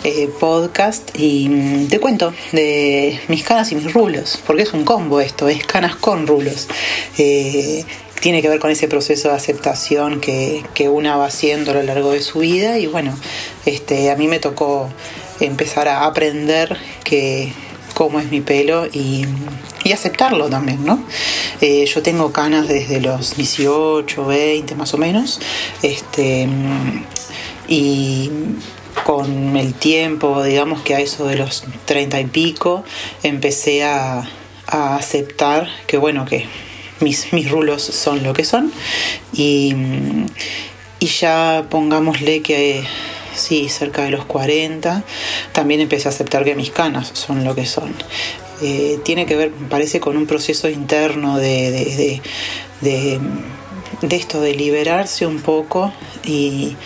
eh, 0.05 0.29
podcast 0.39 1.19
y 1.19 1.49
mm, 1.49 1.89
te 1.89 2.01
cuento 2.01 2.35
de 2.53 3.19
mis 3.29 3.45
canas 3.45 3.73
y 3.73 3.77
mis 3.77 3.95
rulos, 3.95 4.39
porque 4.47 4.65
es 4.65 4.75
un 4.75 4.85
combo 4.85 5.23
esto, 5.23 5.49
es 5.49 5.65
canas 5.65 5.97
con 5.97 6.27
rulos. 6.27 6.69
Eh, 7.17 7.83
tiene 8.21 8.43
que 8.43 8.51
ver 8.51 8.59
con 8.59 8.71
ese 8.71 8.89
proceso 8.89 9.31
de 9.31 9.37
aceptación 9.37 10.21
que, 10.21 10.63
que, 10.75 10.91
una 10.91 11.17
va 11.17 11.25
haciendo 11.25 11.71
a 11.71 11.75
lo 11.75 11.83
largo 11.85 12.13
de 12.13 12.21
su 12.21 12.41
vida 12.41 12.79
y 12.79 12.89
bueno, 12.89 13.19
este, 13.65 14.11
a 14.11 14.17
mí 14.17 14.29
me 14.29 14.39
tocó 14.39 14.91
empezar 15.41 15.89
a 15.89 16.05
aprender 16.05 16.77
que 17.05 17.55
cómo 17.95 18.21
es 18.21 18.31
mi 18.31 18.43
pelo 18.43 18.87
y, 18.87 19.25
y 19.85 19.93
aceptarlo 19.93 20.49
también, 20.49 20.85
¿no? 20.85 21.03
Eh, 21.61 21.87
yo 21.87 22.03
tengo 22.03 22.33
canas 22.33 22.69
desde 22.69 23.01
los 23.01 23.37
18, 23.37 24.27
20 24.27 24.75
más 24.75 24.95
o 24.95 24.99
menos, 24.99 25.41
este, 25.83 26.49
y 27.69 28.31
con 29.05 29.57
el 29.57 29.75
tiempo, 29.75 30.43
digamos 30.43 30.83
que 30.83 30.95
a 30.95 31.01
eso 31.01 31.27
de 31.27 31.37
los 31.37 31.65
30 31.87 32.21
y 32.21 32.27
pico, 32.27 32.85
empecé 33.23 33.85
a, 33.85 34.29
a 34.67 34.97
aceptar 34.97 35.69
que 35.87 35.97
bueno, 35.97 36.25
que 36.25 36.47
mis, 37.01 37.33
mis 37.33 37.51
rulos 37.51 37.83
son 37.83 38.23
lo 38.23 38.33
que 38.33 38.45
son 38.45 38.73
y, 39.33 39.75
y 41.01 41.07
ya 41.07 41.67
pongámosle 41.69 42.43
que 42.43 42.85
sí, 43.35 43.69
cerca 43.69 44.05
de 44.05 44.11
los 44.11 44.25
40, 44.25 45.03
también 45.53 45.81
empecé 45.81 46.09
a 46.09 46.11
aceptar 46.11 46.45
que 46.45 46.55
mis 46.55 46.71
canas 46.71 47.11
son 47.15 47.45
lo 47.45 47.55
que 47.55 47.67
son. 47.67 47.95
Eh, 48.63 49.01
tiene 49.03 49.27
que 49.27 49.37
ver, 49.37 49.53
parece, 49.69 50.01
con 50.01 50.17
un 50.17 50.27
proceso 50.27 50.69
interno 50.69 51.39
de, 51.39 51.71
de, 51.73 52.21
de, 52.81 53.21
de, 54.07 54.17
esto, 54.17 54.41
de 54.41 54.55
liberarse 54.55 55.27
un 55.27 55.41
poco 55.41 55.93
y 56.25 56.77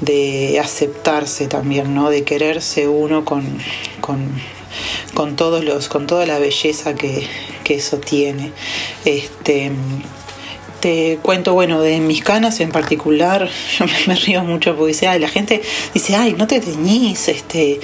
de 0.00 0.60
aceptarse 0.60 1.46
también, 1.46 1.94
¿no? 1.94 2.10
De 2.10 2.22
quererse 2.24 2.86
uno 2.86 3.24
con, 3.24 3.58
con, 4.00 4.30
con 5.14 5.36
todos 5.36 5.64
los, 5.64 5.88
con 5.88 6.06
toda 6.06 6.26
la 6.26 6.38
belleza 6.38 6.94
que, 6.94 7.26
que 7.64 7.76
eso 7.76 7.96
tiene. 7.98 8.52
Este, 9.06 9.72
te 10.86 11.18
cuento, 11.20 11.52
bueno, 11.52 11.80
de 11.80 11.98
mis 11.98 12.22
canas 12.22 12.60
en 12.60 12.70
particular, 12.70 13.50
yo 13.76 13.86
me, 14.06 14.14
río 14.14 14.44
mucho 14.44 14.76
porque 14.76 14.92
dice, 14.92 15.18
la 15.18 15.28
gente 15.28 15.60
dice, 15.92 16.14
ay, 16.14 16.36
no 16.38 16.46
te 16.46 16.60
teñís, 16.60 17.26
este, 17.26 17.80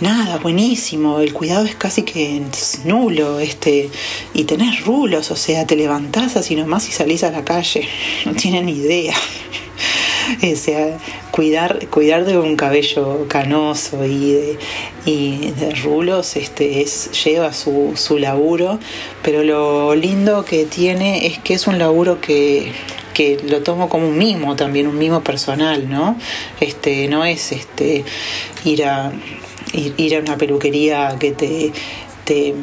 nada, 0.00 0.38
buenísimo, 0.38 1.20
el 1.20 1.34
cuidado 1.34 1.66
es 1.66 1.74
casi 1.74 2.02
que 2.02 2.40
nulo, 2.86 3.40
este, 3.40 3.90
y 4.32 4.44
tenés 4.44 4.86
rulos, 4.86 5.30
o 5.30 5.36
sea, 5.36 5.66
te 5.66 5.76
levantás 5.76 6.36
así 6.36 6.56
nomás 6.56 6.88
y 6.88 6.92
salís 6.92 7.24
a 7.24 7.30
la 7.30 7.44
calle, 7.44 7.86
no 8.24 8.32
tienen 8.32 8.70
idea. 8.70 9.14
o 10.52 10.56
sea, 10.56 10.98
cuidar, 11.30 11.86
cuidar 11.88 12.24
de 12.24 12.38
un 12.38 12.56
cabello 12.56 13.26
canoso 13.28 14.04
y 14.04 14.32
de, 14.32 14.58
y 15.04 15.50
de 15.52 15.74
rulos 15.74 16.36
este, 16.36 16.82
es, 16.82 17.10
lleva 17.24 17.52
su, 17.52 17.92
su 17.96 18.18
laburo, 18.18 18.78
pero 19.22 19.42
lo 19.42 19.94
lindo 19.94 20.44
que 20.44 20.64
tiene 20.64 21.26
es 21.26 21.38
que 21.38 21.54
es 21.54 21.66
un 21.66 21.78
laburo 21.78 22.20
que, 22.20 22.72
que 23.14 23.38
lo 23.48 23.62
tomo 23.62 23.88
como 23.88 24.08
un 24.08 24.18
mimo 24.18 24.56
también, 24.56 24.86
un 24.86 24.98
mimo 24.98 25.22
personal, 25.22 25.88
¿no? 25.88 26.18
Este, 26.60 27.08
no 27.08 27.24
es 27.24 27.52
este 27.52 28.04
ir 28.64 28.84
a 28.84 29.12
ir, 29.72 29.94
ir 29.96 30.16
a 30.16 30.20
una 30.20 30.36
peluquería 30.36 31.16
que 31.18 31.32
te, 31.32 31.72
te 32.24 32.54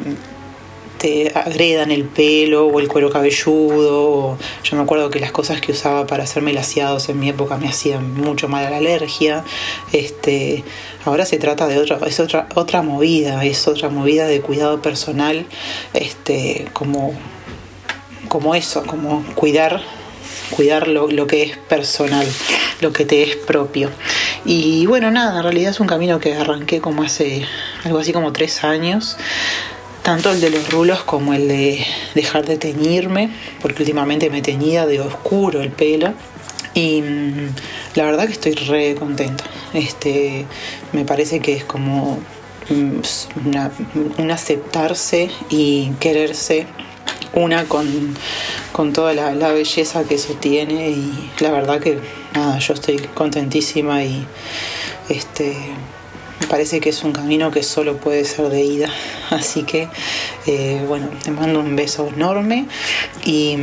agredan 1.34 1.90
el 1.90 2.04
pelo 2.04 2.66
o 2.66 2.80
el 2.80 2.88
cuero 2.88 3.10
cabelludo. 3.10 4.38
yo 4.62 4.76
me 4.76 4.82
acuerdo 4.82 5.10
que 5.10 5.20
las 5.20 5.32
cosas 5.32 5.60
que 5.60 5.72
usaba 5.72 6.06
para 6.06 6.24
hacerme 6.24 6.52
laseados 6.52 7.08
en 7.08 7.20
mi 7.20 7.28
época 7.28 7.56
me 7.58 7.68
hacían 7.68 8.14
mucho 8.14 8.48
mal 8.48 8.64
a 8.64 8.70
la 8.70 8.78
alergia. 8.78 9.44
Este, 9.92 10.64
ahora 11.04 11.26
se 11.26 11.38
trata 11.38 11.66
de 11.66 11.78
otra, 11.78 11.98
es 12.06 12.20
otra, 12.20 12.48
otra 12.54 12.82
movida, 12.82 13.44
es 13.44 13.68
otra 13.68 13.88
movida 13.90 14.26
de 14.26 14.40
cuidado 14.40 14.80
personal, 14.80 15.46
este, 15.92 16.66
como, 16.72 17.12
como 18.28 18.54
eso, 18.54 18.84
como 18.84 19.24
cuidar 19.34 19.82
cuidar 20.50 20.88
lo, 20.88 21.08
lo, 21.08 21.26
que 21.26 21.42
es 21.42 21.56
personal, 21.56 22.26
lo 22.80 22.92
que 22.92 23.04
te 23.04 23.22
es 23.22 23.34
propio. 23.34 23.90
Y 24.44 24.86
bueno, 24.86 25.10
nada, 25.10 25.38
en 25.38 25.42
realidad 25.42 25.70
es 25.70 25.80
un 25.80 25.86
camino 25.86 26.20
que 26.20 26.34
arranqué 26.34 26.80
como 26.80 27.02
hace 27.02 27.46
algo 27.84 27.98
así 27.98 28.12
como 28.12 28.32
tres 28.32 28.62
años 28.62 29.16
tanto 30.04 30.30
el 30.30 30.40
de 30.42 30.50
los 30.50 30.70
rulos 30.70 31.02
como 31.02 31.32
el 31.32 31.48
de 31.48 31.84
dejar 32.14 32.44
de 32.44 32.58
teñirme, 32.58 33.30
porque 33.62 33.82
últimamente 33.82 34.28
me 34.28 34.42
teñía 34.42 34.84
de 34.86 35.00
oscuro 35.00 35.62
el 35.62 35.70
pelo. 35.70 36.12
Y 36.74 37.00
mm, 37.00 37.54
la 37.94 38.04
verdad 38.04 38.26
que 38.26 38.32
estoy 38.32 38.52
re 38.52 38.94
contenta. 38.96 39.44
Este, 39.72 40.44
me 40.92 41.06
parece 41.06 41.40
que 41.40 41.54
es 41.54 41.64
como 41.64 42.18
mm, 42.68 44.20
un 44.20 44.30
aceptarse 44.30 45.30
y 45.48 45.90
quererse 46.00 46.66
una 47.32 47.64
con, 47.64 48.14
con 48.72 48.92
toda 48.92 49.14
la, 49.14 49.34
la, 49.34 49.52
belleza 49.52 50.04
que 50.04 50.16
eso 50.16 50.34
tiene 50.34 50.90
y 50.90 51.30
la 51.40 51.50
verdad 51.50 51.80
que 51.80 51.98
nada, 52.34 52.58
yo 52.58 52.74
estoy 52.74 52.98
contentísima 53.14 54.04
y 54.04 54.24
este 55.08 55.56
parece 56.46 56.80
que 56.80 56.90
es 56.90 57.02
un 57.02 57.12
camino 57.12 57.50
que 57.50 57.62
solo 57.62 57.96
puede 57.96 58.24
ser 58.24 58.48
de 58.48 58.62
ida. 58.62 58.88
Así 59.30 59.64
que, 59.64 59.88
eh, 60.46 60.84
bueno, 60.86 61.08
te 61.22 61.30
mando 61.30 61.60
un 61.60 61.76
beso 61.76 62.08
enorme 62.08 62.66
y 63.24 63.56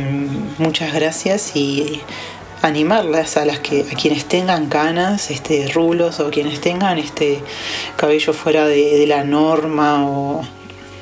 muchas 0.58 0.92
gracias 0.94 1.56
y 1.56 2.00
animarlas 2.62 3.36
a 3.36 3.44
las 3.44 3.58
que 3.58 3.86
a 3.90 3.94
quienes 3.96 4.26
tengan 4.26 4.68
canas, 4.68 5.30
este 5.30 5.68
rulos 5.72 6.20
o 6.20 6.30
quienes 6.30 6.60
tengan 6.60 6.98
este 6.98 7.40
cabello 7.96 8.32
fuera 8.32 8.66
de, 8.66 8.98
de 8.98 9.06
la 9.06 9.24
norma 9.24 10.06
o 10.08 10.42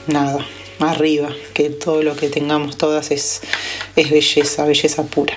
nada, 0.06 0.38
arriba, 0.78 1.30
que 1.52 1.70
todo 1.70 2.02
lo 2.02 2.16
que 2.16 2.28
tengamos 2.28 2.76
todas 2.76 3.10
es, 3.10 3.42
es 3.96 4.10
belleza, 4.10 4.64
belleza 4.64 5.04
pura. 5.04 5.34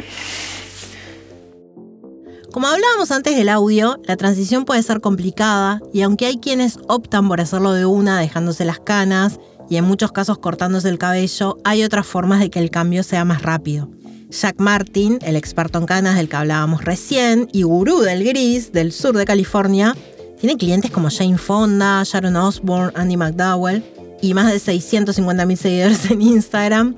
Como 2.53 2.67
hablábamos 2.67 3.09
antes 3.09 3.35
del 3.35 3.49
audio, 3.49 3.99
la 4.05 4.15
transición 4.15 4.63
puede 4.63 4.83
ser 4.83 5.01
complicada 5.01 5.81
y 5.91 6.03
aunque 6.03 6.27
hay 6.27 6.37
quienes 6.37 6.77
optan 6.87 7.27
por 7.27 7.41
hacerlo 7.41 7.73
de 7.73 7.87
una 7.87 8.19
dejándose 8.19 8.63
las 8.63 8.79
canas 8.79 9.39
y 9.71 9.77
en 9.77 9.85
muchos 9.85 10.11
casos 10.11 10.37
cortándose 10.37 10.87
el 10.89 10.99
cabello, 10.99 11.57
hay 11.63 11.83
otras 11.83 12.05
formas 12.05 12.39
de 12.41 12.51
que 12.51 12.59
el 12.59 12.69
cambio 12.69 13.01
sea 13.01 13.25
más 13.25 13.41
rápido. 13.41 13.89
Jack 14.29 14.59
Martin, 14.59 15.17
el 15.23 15.35
experto 15.35 15.79
en 15.79 15.87
canas 15.87 16.15
del 16.15 16.29
que 16.29 16.35
hablábamos 16.35 16.85
recién, 16.85 17.49
y 17.51 17.63
gurú 17.63 18.01
del 18.01 18.23
gris 18.23 18.71
del 18.71 18.91
sur 18.91 19.17
de 19.17 19.25
California, 19.25 19.95
tiene 20.39 20.55
clientes 20.55 20.91
como 20.91 21.09
Jane 21.09 21.39
Fonda, 21.39 22.03
Sharon 22.03 22.35
Osbourne, 22.35 22.91
Andy 22.93 23.17
McDowell 23.17 23.83
y 24.21 24.35
más 24.35 24.51
de 24.51 24.59
650.000 24.59 25.55
seguidores 25.55 26.11
en 26.11 26.21
Instagram, 26.21 26.97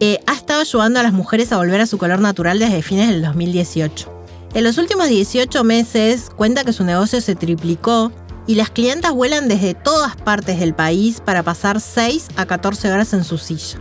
eh, 0.00 0.18
ha 0.26 0.34
estado 0.34 0.62
ayudando 0.62 0.98
a 0.98 1.04
las 1.04 1.12
mujeres 1.12 1.52
a 1.52 1.58
volver 1.58 1.80
a 1.80 1.86
su 1.86 1.96
color 1.96 2.18
natural 2.18 2.58
desde 2.58 2.82
fines 2.82 3.08
del 3.08 3.22
2018. 3.22 4.15
En 4.56 4.64
los 4.64 4.78
últimos 4.78 5.08
18 5.08 5.64
meses 5.64 6.30
cuenta 6.34 6.64
que 6.64 6.72
su 6.72 6.82
negocio 6.82 7.20
se 7.20 7.34
triplicó 7.34 8.10
y 8.46 8.54
las 8.54 8.70
clientas 8.70 9.12
vuelan 9.12 9.48
desde 9.48 9.74
todas 9.74 10.16
partes 10.16 10.58
del 10.58 10.74
país 10.74 11.20
para 11.22 11.42
pasar 11.42 11.78
6 11.78 12.28
a 12.36 12.46
14 12.46 12.90
horas 12.90 13.12
en 13.12 13.22
su 13.22 13.36
silla. 13.36 13.78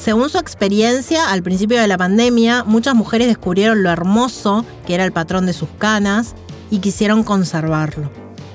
Según 0.00 0.30
su 0.30 0.38
experiencia, 0.38 1.30
al 1.30 1.42
principio 1.42 1.78
de 1.78 1.88
la 1.88 1.98
pandemia, 1.98 2.64
muchas 2.64 2.94
mujeres 2.94 3.28
descubrieron 3.28 3.82
lo 3.82 3.90
hermoso 3.90 4.64
que 4.86 4.94
era 4.94 5.04
el 5.04 5.12
patrón 5.12 5.44
de 5.44 5.52
sus 5.52 5.68
canas 5.76 6.34
y 6.70 6.78
quisieron 6.78 7.22
conservarlo. 7.22 8.10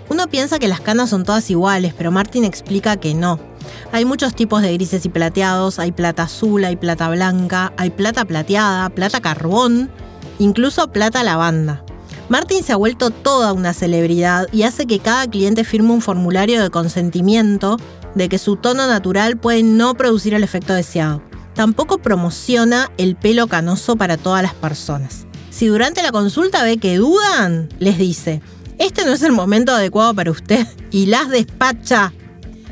Uno 0.10 0.28
piensa 0.28 0.58
que 0.58 0.70
las 0.70 0.82
canas 0.82 1.12
son 1.12 1.24
todas 1.24 1.52
iguales, 1.52 1.94
pero 1.96 2.10
Martin 2.10 2.46
explica 2.46 2.98
que 2.98 3.14
no. 3.14 3.40
Hay 3.92 4.06
muchos 4.06 4.34
tipos 4.34 4.64
de 4.64 4.74
grises 4.74 5.06
y 5.06 5.10
plateados, 5.10 5.78
hay 5.78 5.92
plata 5.92 6.24
azul, 6.24 6.66
hay 6.66 6.78
plata 6.78 7.12
blanca, 7.12 7.74
hay 7.78 7.92
plata 7.92 8.26
plateada, 8.26 8.90
plata 8.90 9.22
carbón, 9.22 9.92
incluso 10.40 10.92
plata 10.92 11.24
lavanda. 11.24 11.84
Martin 12.30 12.64
se 12.64 12.74
ha 12.74 12.76
vuelto 12.76 13.12
toda 13.12 13.54
una 13.54 13.74
celebridad 13.74 14.48
y 14.52 14.64
hace 14.64 14.86
que 14.86 15.00
cada 15.00 15.28
cliente 15.28 15.64
firme 15.64 15.92
un 15.92 16.02
formulario 16.02 16.62
de 16.62 16.70
consentimiento 16.70 17.78
de 18.16 18.30
que 18.30 18.38
su 18.38 18.56
tono 18.56 18.88
natural 18.88 19.38
puede 19.38 19.64
no 19.64 19.96
producir 19.96 20.34
el 20.34 20.44
efecto 20.44 20.74
deseado. 20.74 21.22
Tampoco 21.56 21.98
promociona 21.98 22.92
el 22.98 23.16
pelo 23.16 23.48
canoso 23.48 23.96
para 23.96 24.18
todas 24.18 24.44
las 24.44 24.54
personas. 24.54 25.26
Si 25.50 25.68
durante 25.68 26.04
la 26.04 26.12
consulta 26.12 26.64
ve 26.64 26.78
que 26.78 26.98
dudan, 26.98 27.70
les 27.80 27.98
dice, 27.98 28.42
este 28.78 29.04
no 29.06 29.12
es 29.12 29.24
el 29.24 29.32
momento 29.32 29.74
adecuado 29.74 30.14
para 30.14 30.32
usted 30.32 30.66
y 30.92 31.08
las 31.08 31.30
despacha. 31.30 32.14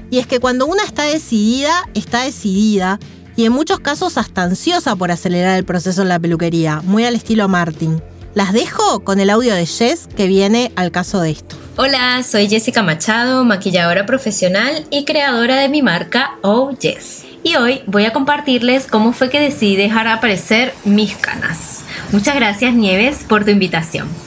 Y 0.09 0.19
es 0.19 0.27
que 0.27 0.39
cuando 0.39 0.65
una 0.65 0.83
está 0.83 1.03
decidida, 1.03 1.83
está 1.93 2.21
decidida 2.21 2.99
y 3.37 3.45
en 3.45 3.53
muchos 3.53 3.79
casos 3.79 4.17
hasta 4.17 4.43
ansiosa 4.43 4.97
por 4.97 5.11
acelerar 5.11 5.57
el 5.57 5.63
proceso 5.63 6.01
en 6.01 6.09
la 6.09 6.19
peluquería, 6.19 6.81
muy 6.83 7.05
al 7.05 7.15
estilo 7.15 7.47
Martin. 7.47 8.01
Las 8.33 8.51
dejo 8.51 9.03
con 9.03 9.19
el 9.19 9.29
audio 9.29 9.53
de 9.55 9.65
Jess 9.65 10.09
que 10.17 10.27
viene 10.27 10.71
al 10.75 10.91
caso 10.91 11.21
de 11.21 11.31
esto. 11.31 11.55
Hola, 11.77 12.23
soy 12.23 12.49
Jessica 12.49 12.81
Machado, 12.81 13.45
maquilladora 13.45 14.05
profesional 14.05 14.85
y 14.89 15.05
creadora 15.05 15.55
de 15.55 15.69
mi 15.69 15.81
marca 15.81 16.37
Oh 16.41 16.71
Yes. 16.71 17.23
Y 17.43 17.55
hoy 17.55 17.83
voy 17.85 18.05
a 18.05 18.13
compartirles 18.13 18.87
cómo 18.87 19.13
fue 19.13 19.29
que 19.29 19.39
decidí 19.39 19.75
dejar 19.75 20.07
aparecer 20.07 20.73
mis 20.83 21.15
canas. 21.15 21.83
Muchas 22.11 22.35
gracias 22.35 22.73
Nieves 22.73 23.23
por 23.27 23.45
tu 23.45 23.51
invitación. 23.51 24.26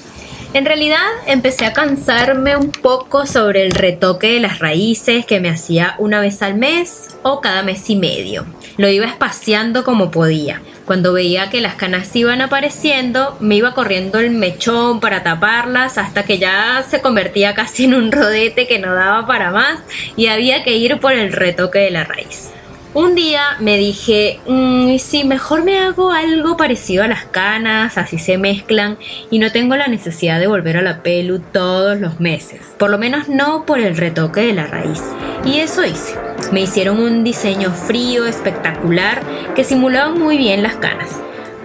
En 0.53 0.65
realidad 0.65 1.07
empecé 1.29 1.65
a 1.65 1.73
cansarme 1.73 2.57
un 2.57 2.73
poco 2.73 3.25
sobre 3.25 3.65
el 3.65 3.71
retoque 3.71 4.33
de 4.33 4.41
las 4.41 4.59
raíces 4.59 5.25
que 5.25 5.39
me 5.39 5.49
hacía 5.49 5.95
una 5.99 6.21
vez 6.21 6.43
al 6.43 6.57
mes 6.57 7.17
o 7.23 7.41
cada 7.41 7.63
mes 7.63 7.89
y 7.89 7.95
medio. 7.95 8.47
Lo 8.77 8.89
iba 8.89 9.07
espaciando 9.07 9.85
como 9.85 10.11
podía. 10.11 10.61
Cuando 10.87 11.13
veía 11.13 11.51
que 11.51 11.61
las 11.61 11.77
canas 11.77 12.17
iban 12.17 12.41
apareciendo, 12.41 13.37
me 13.39 13.55
iba 13.55 13.75
corriendo 13.75 14.19
el 14.19 14.33
mechón 14.33 14.99
para 14.99 15.23
taparlas 15.23 15.99
hasta 15.99 16.25
que 16.25 16.39
ya 16.39 16.85
se 16.89 17.01
convertía 17.01 17.55
casi 17.55 17.85
en 17.85 17.95
un 17.95 18.11
rodete 18.11 18.67
que 18.67 18.81
no 18.81 18.93
daba 18.93 19.29
para 19.29 19.53
más 19.53 19.79
y 20.17 20.27
había 20.27 20.65
que 20.65 20.75
ir 20.75 20.99
por 20.99 21.13
el 21.13 21.33
retoque 21.33 21.79
de 21.79 21.93
la 21.93 22.03
raíz. 22.03 22.51
Un 22.93 23.15
día 23.15 23.43
me 23.61 23.77
dije, 23.77 24.41
mmm, 24.49 24.97
si 24.99 25.23
mejor 25.23 25.63
me 25.63 25.79
hago 25.79 26.11
algo 26.11 26.57
parecido 26.57 27.05
a 27.05 27.09
las 27.09 27.25
canas, 27.25 27.97
así 27.97 28.19
se 28.19 28.37
mezclan 28.37 28.99
y 29.31 29.39
no 29.39 29.53
tengo 29.53 29.77
la 29.77 29.87
necesidad 29.87 30.41
de 30.41 30.49
volver 30.49 30.77
a 30.77 30.83
la 30.83 31.05
pelu 31.05 31.39
todos 31.39 32.01
los 32.01 32.19
meses, 32.19 32.63
por 32.79 32.91
lo 32.91 32.99
menos 32.99 33.29
no 33.29 33.65
por 33.65 33.79
el 33.79 33.97
retoque 33.97 34.41
de 34.41 34.55
la 34.55 34.67
raíz. 34.67 35.03
Y 35.45 35.61
eso 35.61 35.85
hice. 35.85 36.17
Me 36.51 36.63
hicieron 36.63 36.99
un 36.99 37.23
diseño 37.23 37.71
frío, 37.71 38.27
espectacular, 38.27 39.23
que 39.55 39.63
simulaba 39.63 40.13
muy 40.13 40.37
bien 40.37 40.65
las 40.65 40.75
canas. 40.75 41.11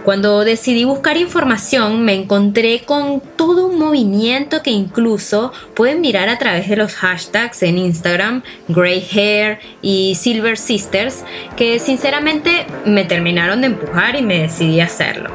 Cuando 0.06 0.46
decidí 0.46 0.84
buscar 0.84 1.18
información 1.18 2.06
me 2.06 2.14
encontré 2.14 2.82
con 2.86 3.24
todo 3.36 3.66
un 3.66 3.80
movimiento 3.80 4.62
que 4.62 4.70
incluso 4.70 5.52
pueden 5.76 6.00
mirar 6.00 6.30
a 6.30 6.38
través 6.38 6.70
de 6.70 6.76
los 6.76 6.94
hashtags 6.94 7.64
en 7.64 7.80
Instagram, 7.80 8.44
Grey 8.68 9.04
Hair 9.12 9.58
y 9.82 10.14
Silver 10.14 10.60
Sisters, 10.60 11.24
que 11.58 11.80
sinceramente 11.80 12.68
me 12.86 13.04
terminaron 13.04 13.62
de 13.62 13.68
empujar 13.68 14.16
y 14.16 14.22
me 14.22 14.44
decidí 14.44 14.80
hacerlo. 14.80 15.32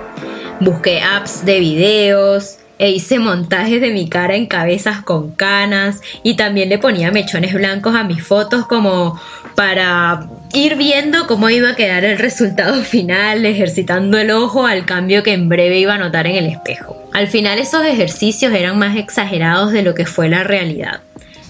Busqué 0.61 1.03
apps 1.03 1.45
de 1.45 1.59
videos, 1.59 2.59
e 2.79 2.91
hice 2.93 3.19
montajes 3.19 3.81
de 3.81 3.91
mi 3.91 4.09
cara 4.09 4.37
en 4.37 4.47
cabezas 4.47 5.03
con 5.03 5.33
canas 5.33 6.01
y 6.23 6.37
también 6.37 6.71
le 6.71 6.79
ponía 6.79 7.11
mechones 7.11 7.53
blancos 7.53 7.95
a 7.95 8.05
mis 8.05 8.27
fotos 8.27 8.67
como 8.67 9.21
para 9.55 10.29
ir 10.53 10.77
viendo 10.77 11.27
cómo 11.27 11.49
iba 11.51 11.71
a 11.71 11.77
quedar 11.77 12.05
el 12.05 12.19
resultado 12.19 12.83
final, 12.83 13.45
ejercitando 13.47 14.19
el 14.19 14.31
ojo 14.31 14.67
al 14.67 14.85
cambio 14.85 15.23
que 15.23 15.33
en 15.33 15.49
breve 15.49 15.79
iba 15.79 15.95
a 15.95 15.99
notar 15.99 16.27
en 16.27 16.37
el 16.37 16.47
espejo. 16.47 16.97
Al 17.13 17.29
final 17.29 17.59
esos 17.59 17.85
ejercicios 17.85 18.53
eran 18.53 18.79
más 18.79 18.97
exagerados 18.97 19.73
de 19.73 19.83
lo 19.83 19.95
que 19.95 20.07
fue 20.07 20.29
la 20.29 20.45
realidad. 20.45 21.01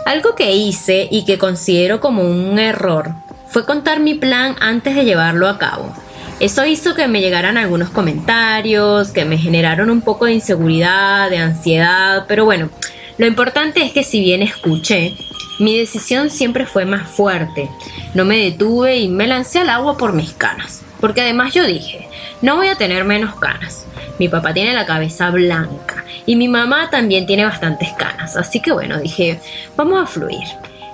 Algo 0.07 0.35
que 0.35 0.53
hice 0.53 1.09
y 1.11 1.25
que 1.25 1.39
considero 1.39 2.01
como 2.01 2.23
un 2.23 2.59
error 2.59 3.11
fue 3.49 3.67
contar 3.67 4.01
mi 4.01 4.15
plan 4.15 4.57
antes 4.61 4.95
de 4.95 5.05
llevarlo 5.05 5.49
a 5.49 5.59
cabo. 5.59 5.95
Eso 6.39 6.65
hizo 6.65 6.95
que 6.95 7.07
me 7.07 7.21
llegaran 7.21 7.59
algunos 7.59 7.91
comentarios, 7.91 9.11
que 9.11 9.27
me 9.27 9.37
generaron 9.37 9.91
un 9.91 10.01
poco 10.01 10.25
de 10.25 10.33
inseguridad, 10.33 11.29
de 11.29 11.37
ansiedad, 11.37 12.25
pero 12.29 12.47
bueno, 12.47 12.71
lo 13.19 13.27
importante 13.27 13.83
es 13.83 13.93
que 13.93 14.03
si 14.03 14.21
bien 14.21 14.41
escuché, 14.41 15.15
mi 15.61 15.79
decisión 15.79 16.31
siempre 16.31 16.67
fue 16.67 16.87
más 16.87 17.09
fuerte. 17.09 17.71
No 18.15 18.25
me 18.25 18.39
detuve 18.39 18.97
y 18.97 19.09
me 19.09 19.27
lancé 19.27 19.61
al 19.61 19.69
agua 19.69 19.97
por 19.97 20.15
mis 20.15 20.33
canas. 20.33 20.83
Porque 21.01 21.21
además 21.21 21.55
yo 21.55 21.67
dije, 21.67 22.09
no 22.43 22.57
voy 22.57 22.69
a 22.69 22.77
tener 22.77 23.05
menos 23.05 23.35
canas. 23.37 23.87
Mi 24.19 24.29
papá 24.29 24.53
tiene 24.53 24.75
la 24.75 24.87
cabeza 24.87 25.31
blanca 25.31 26.05
y 26.27 26.37
mi 26.37 26.49
mamá 26.49 26.91
también 26.91 27.27
tiene 27.27 27.45
bastantes 27.45 27.91
canas. 27.93 28.37
Así 28.37 28.61
que 28.61 28.73
bueno, 28.73 28.99
dije, 28.99 29.41
vamos 29.77 30.03
a 30.03 30.07
fluir. 30.07 30.47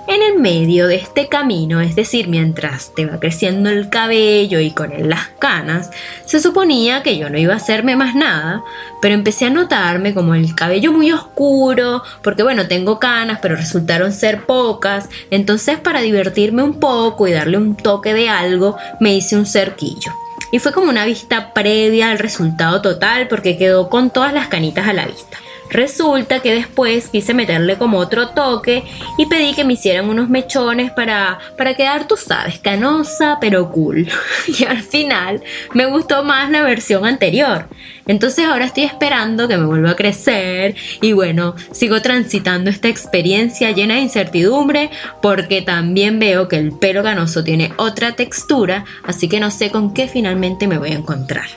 En 0.07 0.23
el 0.23 0.39
medio 0.39 0.87
de 0.87 0.95
este 0.95 1.27
camino, 1.27 1.81
es 1.81 1.93
decir, 1.93 2.29
mientras 2.29 2.95
te 2.95 3.05
va 3.05 3.19
creciendo 3.19 3.69
el 3.69 3.89
cabello 3.89 4.61
y 4.61 4.71
con 4.71 4.93
él 4.93 5.09
las 5.09 5.27
canas, 5.37 5.91
se 6.25 6.39
suponía 6.39 7.03
que 7.03 7.17
yo 7.17 7.29
no 7.29 7.37
iba 7.37 7.53
a 7.53 7.57
hacerme 7.57 7.97
más 7.97 8.15
nada, 8.15 8.63
pero 9.01 9.13
empecé 9.13 9.47
a 9.47 9.49
notarme 9.49 10.13
como 10.13 10.33
el 10.33 10.55
cabello 10.55 10.93
muy 10.93 11.11
oscuro, 11.11 12.03
porque 12.21 12.41
bueno, 12.41 12.69
tengo 12.69 12.99
canas, 12.99 13.39
pero 13.41 13.57
resultaron 13.57 14.13
ser 14.13 14.45
pocas, 14.45 15.09
entonces 15.29 15.77
para 15.77 15.99
divertirme 15.99 16.63
un 16.63 16.79
poco 16.79 17.27
y 17.27 17.33
darle 17.33 17.57
un 17.57 17.75
toque 17.75 18.13
de 18.13 18.29
algo, 18.29 18.77
me 19.01 19.13
hice 19.13 19.35
un 19.35 19.45
cerquillo. 19.45 20.13
Y 20.53 20.59
fue 20.59 20.71
como 20.71 20.89
una 20.89 21.03
vista 21.03 21.53
previa 21.53 22.11
al 22.11 22.19
resultado 22.19 22.81
total 22.81 23.27
porque 23.27 23.57
quedó 23.57 23.89
con 23.89 24.09
todas 24.09 24.33
las 24.33 24.47
canitas 24.47 24.87
a 24.87 24.93
la 24.93 25.05
vista. 25.05 25.37
Resulta 25.69 26.39
que 26.39 26.53
después 26.53 27.09
quise 27.09 27.33
meterle 27.33 27.77
como 27.77 27.97
otro 27.97 28.29
toque 28.29 28.83
y 29.17 29.25
pedí 29.25 29.53
que 29.53 29.63
me 29.63 29.73
hicieran 29.73 30.09
unos 30.09 30.29
mechones 30.29 30.91
para, 30.91 31.39
para 31.57 31.75
quedar, 31.75 32.07
tú 32.07 32.15
sabes, 32.17 32.59
canosa 32.59 33.37
pero 33.39 33.71
cool. 33.71 34.07
Y 34.47 34.63
al 34.65 34.81
final 34.81 35.41
me 35.73 35.85
gustó 35.85 36.23
más 36.23 36.49
la 36.49 36.63
versión 36.63 37.05
anterior. 37.05 37.67
Entonces 38.07 38.45
ahora 38.45 38.65
estoy 38.65 38.83
esperando 38.83 39.47
que 39.47 39.57
me 39.57 39.65
vuelva 39.65 39.91
a 39.91 39.95
crecer 39.95 40.75
y 41.01 41.11
bueno, 41.11 41.55
sigo 41.71 42.01
transitando 42.01 42.69
esta 42.69 42.87
experiencia 42.87 43.71
llena 43.71 43.95
de 43.95 44.01
incertidumbre 44.01 44.89
porque 45.21 45.61
también 45.61 46.19
veo 46.19 46.47
que 46.47 46.57
el 46.57 46.71
pelo 46.71 47.03
canoso 47.03 47.43
tiene 47.43 47.73
otra 47.77 48.15
textura, 48.15 48.85
así 49.03 49.27
que 49.27 49.39
no 49.39 49.51
sé 49.51 49.69
con 49.71 49.93
qué 49.93 50.07
finalmente 50.07 50.67
me 50.67 50.77
voy 50.77 50.91
a 50.91 50.95
encontrar. 50.95 51.47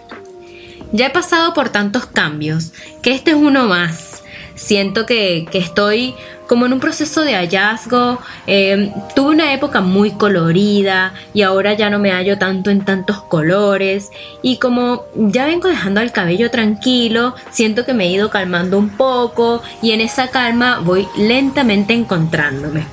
Ya 0.93 1.07
he 1.07 1.11
pasado 1.11 1.55
por 1.55 1.69
tantos 1.69 2.07
cambios 2.07 2.73
que 3.03 3.13
este 3.13 3.31
es 3.33 3.37
uno 3.37 3.67
más. 3.67 4.23
Siento 4.57 5.07
que, 5.07 5.49
estoy 5.53 6.15
como 6.47 6.67
en 6.67 6.73
un 6.73 6.81
proceso 6.81 7.23
de 7.23 7.35
hallazgo. 7.35 8.19
Eh, 8.47 8.93
tuve 9.15 9.31
una 9.31 9.55
época 9.55 9.81
muy 9.81 10.11
colorida 10.11 11.15
y 11.33 11.43
ahora 11.43 11.75
ya 11.75 11.89
no 11.89 11.99
me 11.99 12.11
hallo 12.11 12.39
tanto 12.39 12.71
en 12.71 12.85
tantos 12.85 13.23
colores. 13.23 14.11
Y 14.43 14.57
como 14.57 15.05
ya 15.15 15.47
vengo 15.47 15.69
dejando 15.69 16.01
el 16.01 16.13
cabello 16.13 16.51
tranquilo, 16.51 17.35
siento 17.51 17.87
que 17.87 17.95
me 17.95 18.05
he 18.05 18.11
ido 18.11 18.29
calmando 18.29 18.77
un 18.79 18.91
poco 18.91 19.63
y 19.81 19.93
en 19.93 20.01
esa 20.01 20.29
calma 20.29 20.81
voy 20.85 21.09
lentamente 21.17 21.95
encontrándome. 21.95 22.85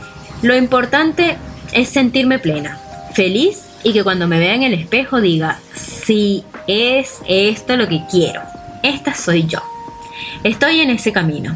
Lo 0.41 0.55
importante 0.55 1.37
es 1.73 1.89
sentirme 1.89 2.39
plena, 2.39 2.79
feliz 3.13 3.63
y 3.87 3.93
que 3.93 4.03
cuando 4.03 4.27
me 4.27 4.37
vea 4.37 4.53
en 4.53 4.63
el 4.63 4.73
espejo 4.73 5.21
diga, 5.21 5.61
sí, 5.73 6.43
es 6.67 7.21
esto 7.25 7.77
lo 7.77 7.87
que 7.87 8.01
quiero, 8.11 8.41
esta 8.83 9.13
soy 9.13 9.47
yo. 9.47 9.59
Estoy 10.43 10.81
en 10.81 10.89
ese 10.89 11.13
camino. 11.13 11.55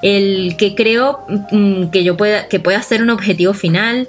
El 0.00 0.56
que 0.56 0.74
creo 0.74 1.26
mm, 1.50 1.88
que 1.88 2.04
yo 2.04 2.16
pueda, 2.16 2.48
que 2.48 2.58
pueda 2.58 2.80
ser 2.80 3.02
un 3.02 3.10
objetivo 3.10 3.52
final, 3.52 4.08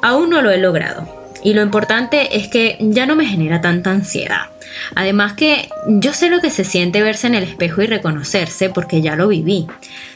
aún 0.00 0.30
no 0.30 0.42
lo 0.42 0.52
he 0.52 0.58
logrado. 0.58 1.08
Y 1.42 1.54
lo 1.54 1.62
importante 1.62 2.36
es 2.36 2.46
que 2.46 2.76
ya 2.78 3.04
no 3.04 3.16
me 3.16 3.26
genera 3.26 3.60
tanta 3.60 3.90
ansiedad. 3.90 4.50
Además 4.94 5.32
que 5.32 5.70
yo 5.88 6.12
sé 6.12 6.30
lo 6.30 6.40
que 6.40 6.50
se 6.50 6.62
siente 6.62 7.02
verse 7.02 7.26
en 7.26 7.34
el 7.34 7.42
espejo 7.42 7.82
y 7.82 7.86
reconocerse 7.86 8.70
porque 8.70 9.02
ya 9.02 9.16
lo 9.16 9.26
viví. 9.26 9.66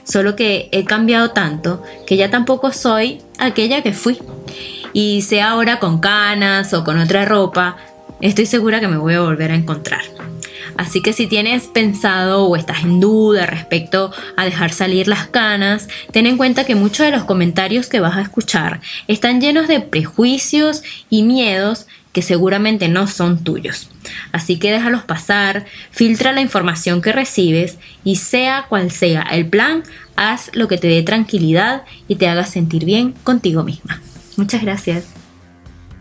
Solo 0.05 0.37
que 0.37 0.69
he 0.71 0.85
cambiado 0.85 1.33
tanto 1.33 1.83
que 2.07 2.17
ya 2.17 2.31
tampoco 2.31 2.71
soy 2.71 3.23
aquella 3.39 3.83
que 3.83 3.93
fui 3.93 4.21
y 4.97 5.21
sea 5.21 5.51
ahora 5.51 5.79
con 5.79 6.01
canas 6.01 6.73
o 6.73 6.83
con 6.83 6.99
otra 6.99 7.27
ropa, 7.27 7.77
estoy 8.23 8.47
segura 8.47 8.81
que 8.81 8.89
me 8.89 8.97
voy 8.97 9.13
a 9.13 9.21
volver 9.21 9.51
a 9.51 9.55
encontrar. 9.55 10.01
Así 10.79 11.03
que 11.03 11.13
si 11.13 11.27
tienes 11.27 11.67
pensado 11.67 12.47
o 12.47 12.57
estás 12.57 12.83
en 12.83 12.99
duda 12.99 13.45
respecto 13.45 14.11
a 14.39 14.47
dejar 14.47 14.73
salir 14.73 15.07
las 15.07 15.27
canas, 15.27 15.89
ten 16.13 16.25
en 16.25 16.39
cuenta 16.39 16.65
que 16.65 16.77
muchos 16.77 17.05
de 17.05 17.13
los 17.13 17.25
comentarios 17.25 17.91
que 17.91 18.01
vas 18.01 18.17
a 18.17 18.23
escuchar 18.23 18.81
están 19.07 19.43
llenos 19.43 19.69
de 19.69 19.81
prejuicios 19.81 20.83
y 21.11 21.25
miedos 21.25 21.87
que 22.15 22.23
seguramente 22.23 22.89
no 22.89 23.07
son 23.07 23.45
tuyos. 23.45 23.91
Así 24.33 24.59
que 24.59 24.73
déjalos 24.73 25.03
pasar, 25.03 25.67
filtra 25.91 26.33
la 26.33 26.41
información 26.41 27.03
que 27.03 27.13
recibes 27.13 27.77
y 28.03 28.17
sea 28.17 28.65
cual 28.71 28.91
sea 28.91 29.21
el 29.31 29.47
plan, 29.47 29.83
haz 30.17 30.49
lo 30.55 30.69
que 30.69 30.79
te 30.79 30.89
dé 30.89 31.03
tranquilidad 31.03 31.83
y 32.09 32.15
te 32.15 32.29
haga 32.29 32.47
sentir 32.47 32.87
bien 32.87 33.13
contigo 33.25 33.63
misma. 33.63 34.01
Muchas 34.37 34.63
gracias. 34.63 35.05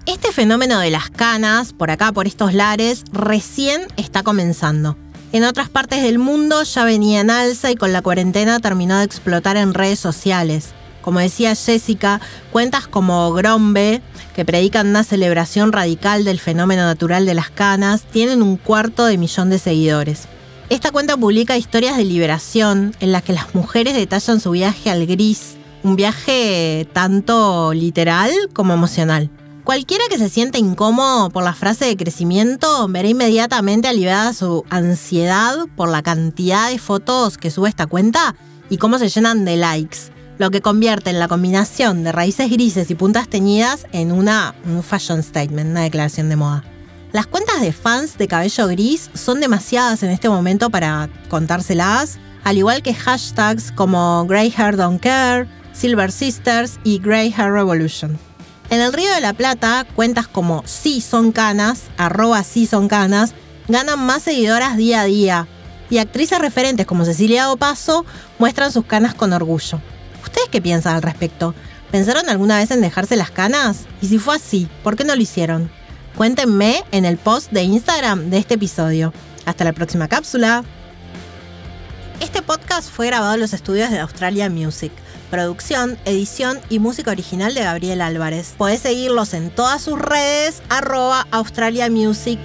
Este 0.06 0.32
fenómeno 0.32 0.80
de 0.80 0.92
las 0.92 1.10
canas, 1.10 1.74
por 1.74 1.90
acá, 1.90 2.12
por 2.12 2.28
estos 2.28 2.54
lares, 2.54 3.06
recién 3.12 3.88
está 3.98 4.22
comenzando. 4.22 4.98
En 5.32 5.44
otras 5.44 5.68
partes 5.68 6.04
del 6.04 6.20
mundo 6.20 6.62
ya 6.64 6.86
venía 6.86 7.22
en 7.22 7.32
alza 7.32 7.72
y 7.72 7.76
con 7.76 7.92
la 7.92 8.04
cuarentena 8.04 8.60
terminó 8.60 9.00
de 9.00 9.06
explotar 9.06 9.58
en 9.58 9.74
redes 9.74 10.00
sociales. 10.00 10.70
Como 11.02 11.20
decía 11.20 11.56
Jessica, 11.56 12.22
cuentas 12.52 12.88
como 12.88 13.34
Grombe, 13.34 14.02
que 14.36 14.46
predican 14.46 14.88
una 14.88 15.04
celebración 15.04 15.72
radical 15.72 16.24
del 16.24 16.40
fenómeno 16.40 16.84
natural 16.84 17.26
de 17.26 17.34
las 17.34 17.50
canas, 17.50 18.04
tienen 18.04 18.44
un 18.44 18.58
cuarto 18.58 19.06
de 19.06 19.18
millón 19.18 19.50
de 19.50 19.60
seguidores. 19.60 20.28
Esta 20.70 20.92
cuenta 20.92 21.18
publica 21.18 21.58
historias 21.58 21.98
de 21.98 22.06
liberación 22.06 22.96
en 23.00 23.12
las 23.12 23.24
que 23.24 23.34
las 23.34 23.54
mujeres 23.56 23.96
detallan 23.96 24.40
su 24.40 24.52
viaje 24.52 24.90
al 24.90 25.06
gris 25.06 25.58
un 25.86 25.96
viaje 25.96 26.90
tanto 26.94 27.72
literal 27.72 28.32
como 28.54 28.74
emocional. 28.74 29.30
Cualquiera 29.64 30.04
que 30.10 30.18
se 30.18 30.30
sienta 30.30 30.58
incómodo 30.58 31.30
por 31.30 31.44
la 31.44 31.54
frase 31.54 31.86
de 31.86 31.96
crecimiento 31.96 32.88
verá 32.88 33.08
inmediatamente 33.08 33.88
aliviada 33.88 34.34
su 34.34 34.66
ansiedad 34.72 35.56
por 35.76 35.90
la 35.90 36.02
cantidad 36.02 36.72
de 36.72 36.80
fotos 36.80 37.38
que 37.38 37.52
sube 37.52 37.70
esta 37.70 37.86
cuenta 37.86 38.36
y 38.68 38.78
cómo 38.78 38.98
se 38.98 39.10
llenan 39.10 39.46
de 39.46 39.58
likes, 39.58 39.98
lo 40.40 40.50
que 40.50 40.62
convierte 40.62 41.12
en 41.12 41.20
la 41.20 41.28
combinación 41.28 42.04
de 42.04 42.12
raíces 42.12 42.50
grises 42.50 42.90
y 42.90 42.96
puntas 42.96 43.28
teñidas 43.28 43.86
en 43.92 44.12
una, 44.12 44.56
un 44.66 44.82
fashion 44.82 45.22
statement, 45.22 45.70
una 45.70 45.82
declaración 45.82 46.30
de 46.30 46.36
moda. 46.36 46.64
Las 47.14 47.28
cuentas 47.28 47.62
de 47.62 47.72
fans 47.72 48.18
de 48.18 48.28
cabello 48.28 48.68
gris 48.68 49.12
son 49.14 49.40
demasiadas 49.40 50.02
en 50.02 50.10
este 50.10 50.30
momento 50.30 50.72
para 50.72 51.10
contárselas, 51.30 52.18
al 52.44 52.58
igual 52.58 52.82
que 52.82 52.96
hashtags 52.96 53.72
como 53.72 54.26
Grey 54.26 54.52
Hair 54.58 54.78
Don't 54.78 55.00
Care, 55.00 55.48
Silver 55.76 56.12
Sisters 56.12 56.80
y 56.84 57.00
Grey 57.00 57.34
Hair 57.36 57.52
Revolution. 57.52 58.18
En 58.70 58.82
el 58.82 58.94
Río 58.94 59.14
de 59.14 59.22
la 59.22 59.34
Plata, 59.34 59.86
cuentas 59.96 60.28
como 60.28 60.64
Sí 60.66 61.02
Son 61.02 61.32
Canas, 61.32 61.84
arroba 61.98 62.44
Sí 62.44 62.66
Son 62.66 62.88
Canas, 62.88 63.34
ganan 63.68 64.00
más 64.00 64.24
seguidoras 64.24 64.78
día 64.78 65.02
a 65.02 65.06
día. 65.06 65.48
Y 65.90 66.00
actrices 66.00 66.40
referentes 66.40 66.86
como 66.88 67.06
Cecilia 67.06 67.52
Opaso 67.52 68.06
muestran 68.40 68.72
sus 68.72 68.86
canas 68.86 69.14
con 69.14 69.34
orgullo. 69.34 69.80
¿Ustedes 70.24 70.50
qué 70.50 70.62
piensan 70.62 70.96
al 70.96 71.04
respecto? 71.04 71.54
¿Pensaron 71.92 72.28
alguna 72.28 72.58
vez 72.58 72.72
en 72.72 72.82
dejarse 72.82 73.16
las 73.16 73.30
canas? 73.30 73.86
Y 74.02 74.08
si 74.08 74.18
fue 74.18 74.36
así, 74.36 74.68
¿por 74.84 74.96
qué 74.96 75.04
no 75.04 75.16
lo 75.16 75.22
hicieron? 75.22 75.70
Cuéntenme 76.16 76.84
en 76.92 77.06
el 77.06 77.18
post 77.18 77.52
de 77.52 77.64
Instagram 77.64 78.32
de 78.32 78.40
este 78.40 78.56
episodio. 78.56 79.14
Hasta 79.46 79.64
la 79.64 79.74
próxima 79.74 80.08
cápsula. 80.08 80.64
Este 82.20 82.42
podcast 82.42 82.90
fue 82.90 83.08
grabado 83.08 83.36
en 83.36 83.42
los 83.42 83.54
estudios 83.54 83.92
de 83.92 84.00
Australia 84.00 84.50
Music. 84.50 84.92
Producción, 85.30 85.98
edición 86.06 86.60
y 86.70 86.80
música 86.80 87.12
original 87.12 87.54
de 87.54 87.64
Gabriel 87.64 88.02
Álvarez. 88.02 88.54
Podés 88.58 88.82
seguirlos 88.82 89.34
en 89.34 89.50
todas 89.50 89.82
sus 89.82 90.00
redes, 90.00 90.62
arroba 90.70 91.28
Australia 91.32 91.90
Music. 91.90 92.40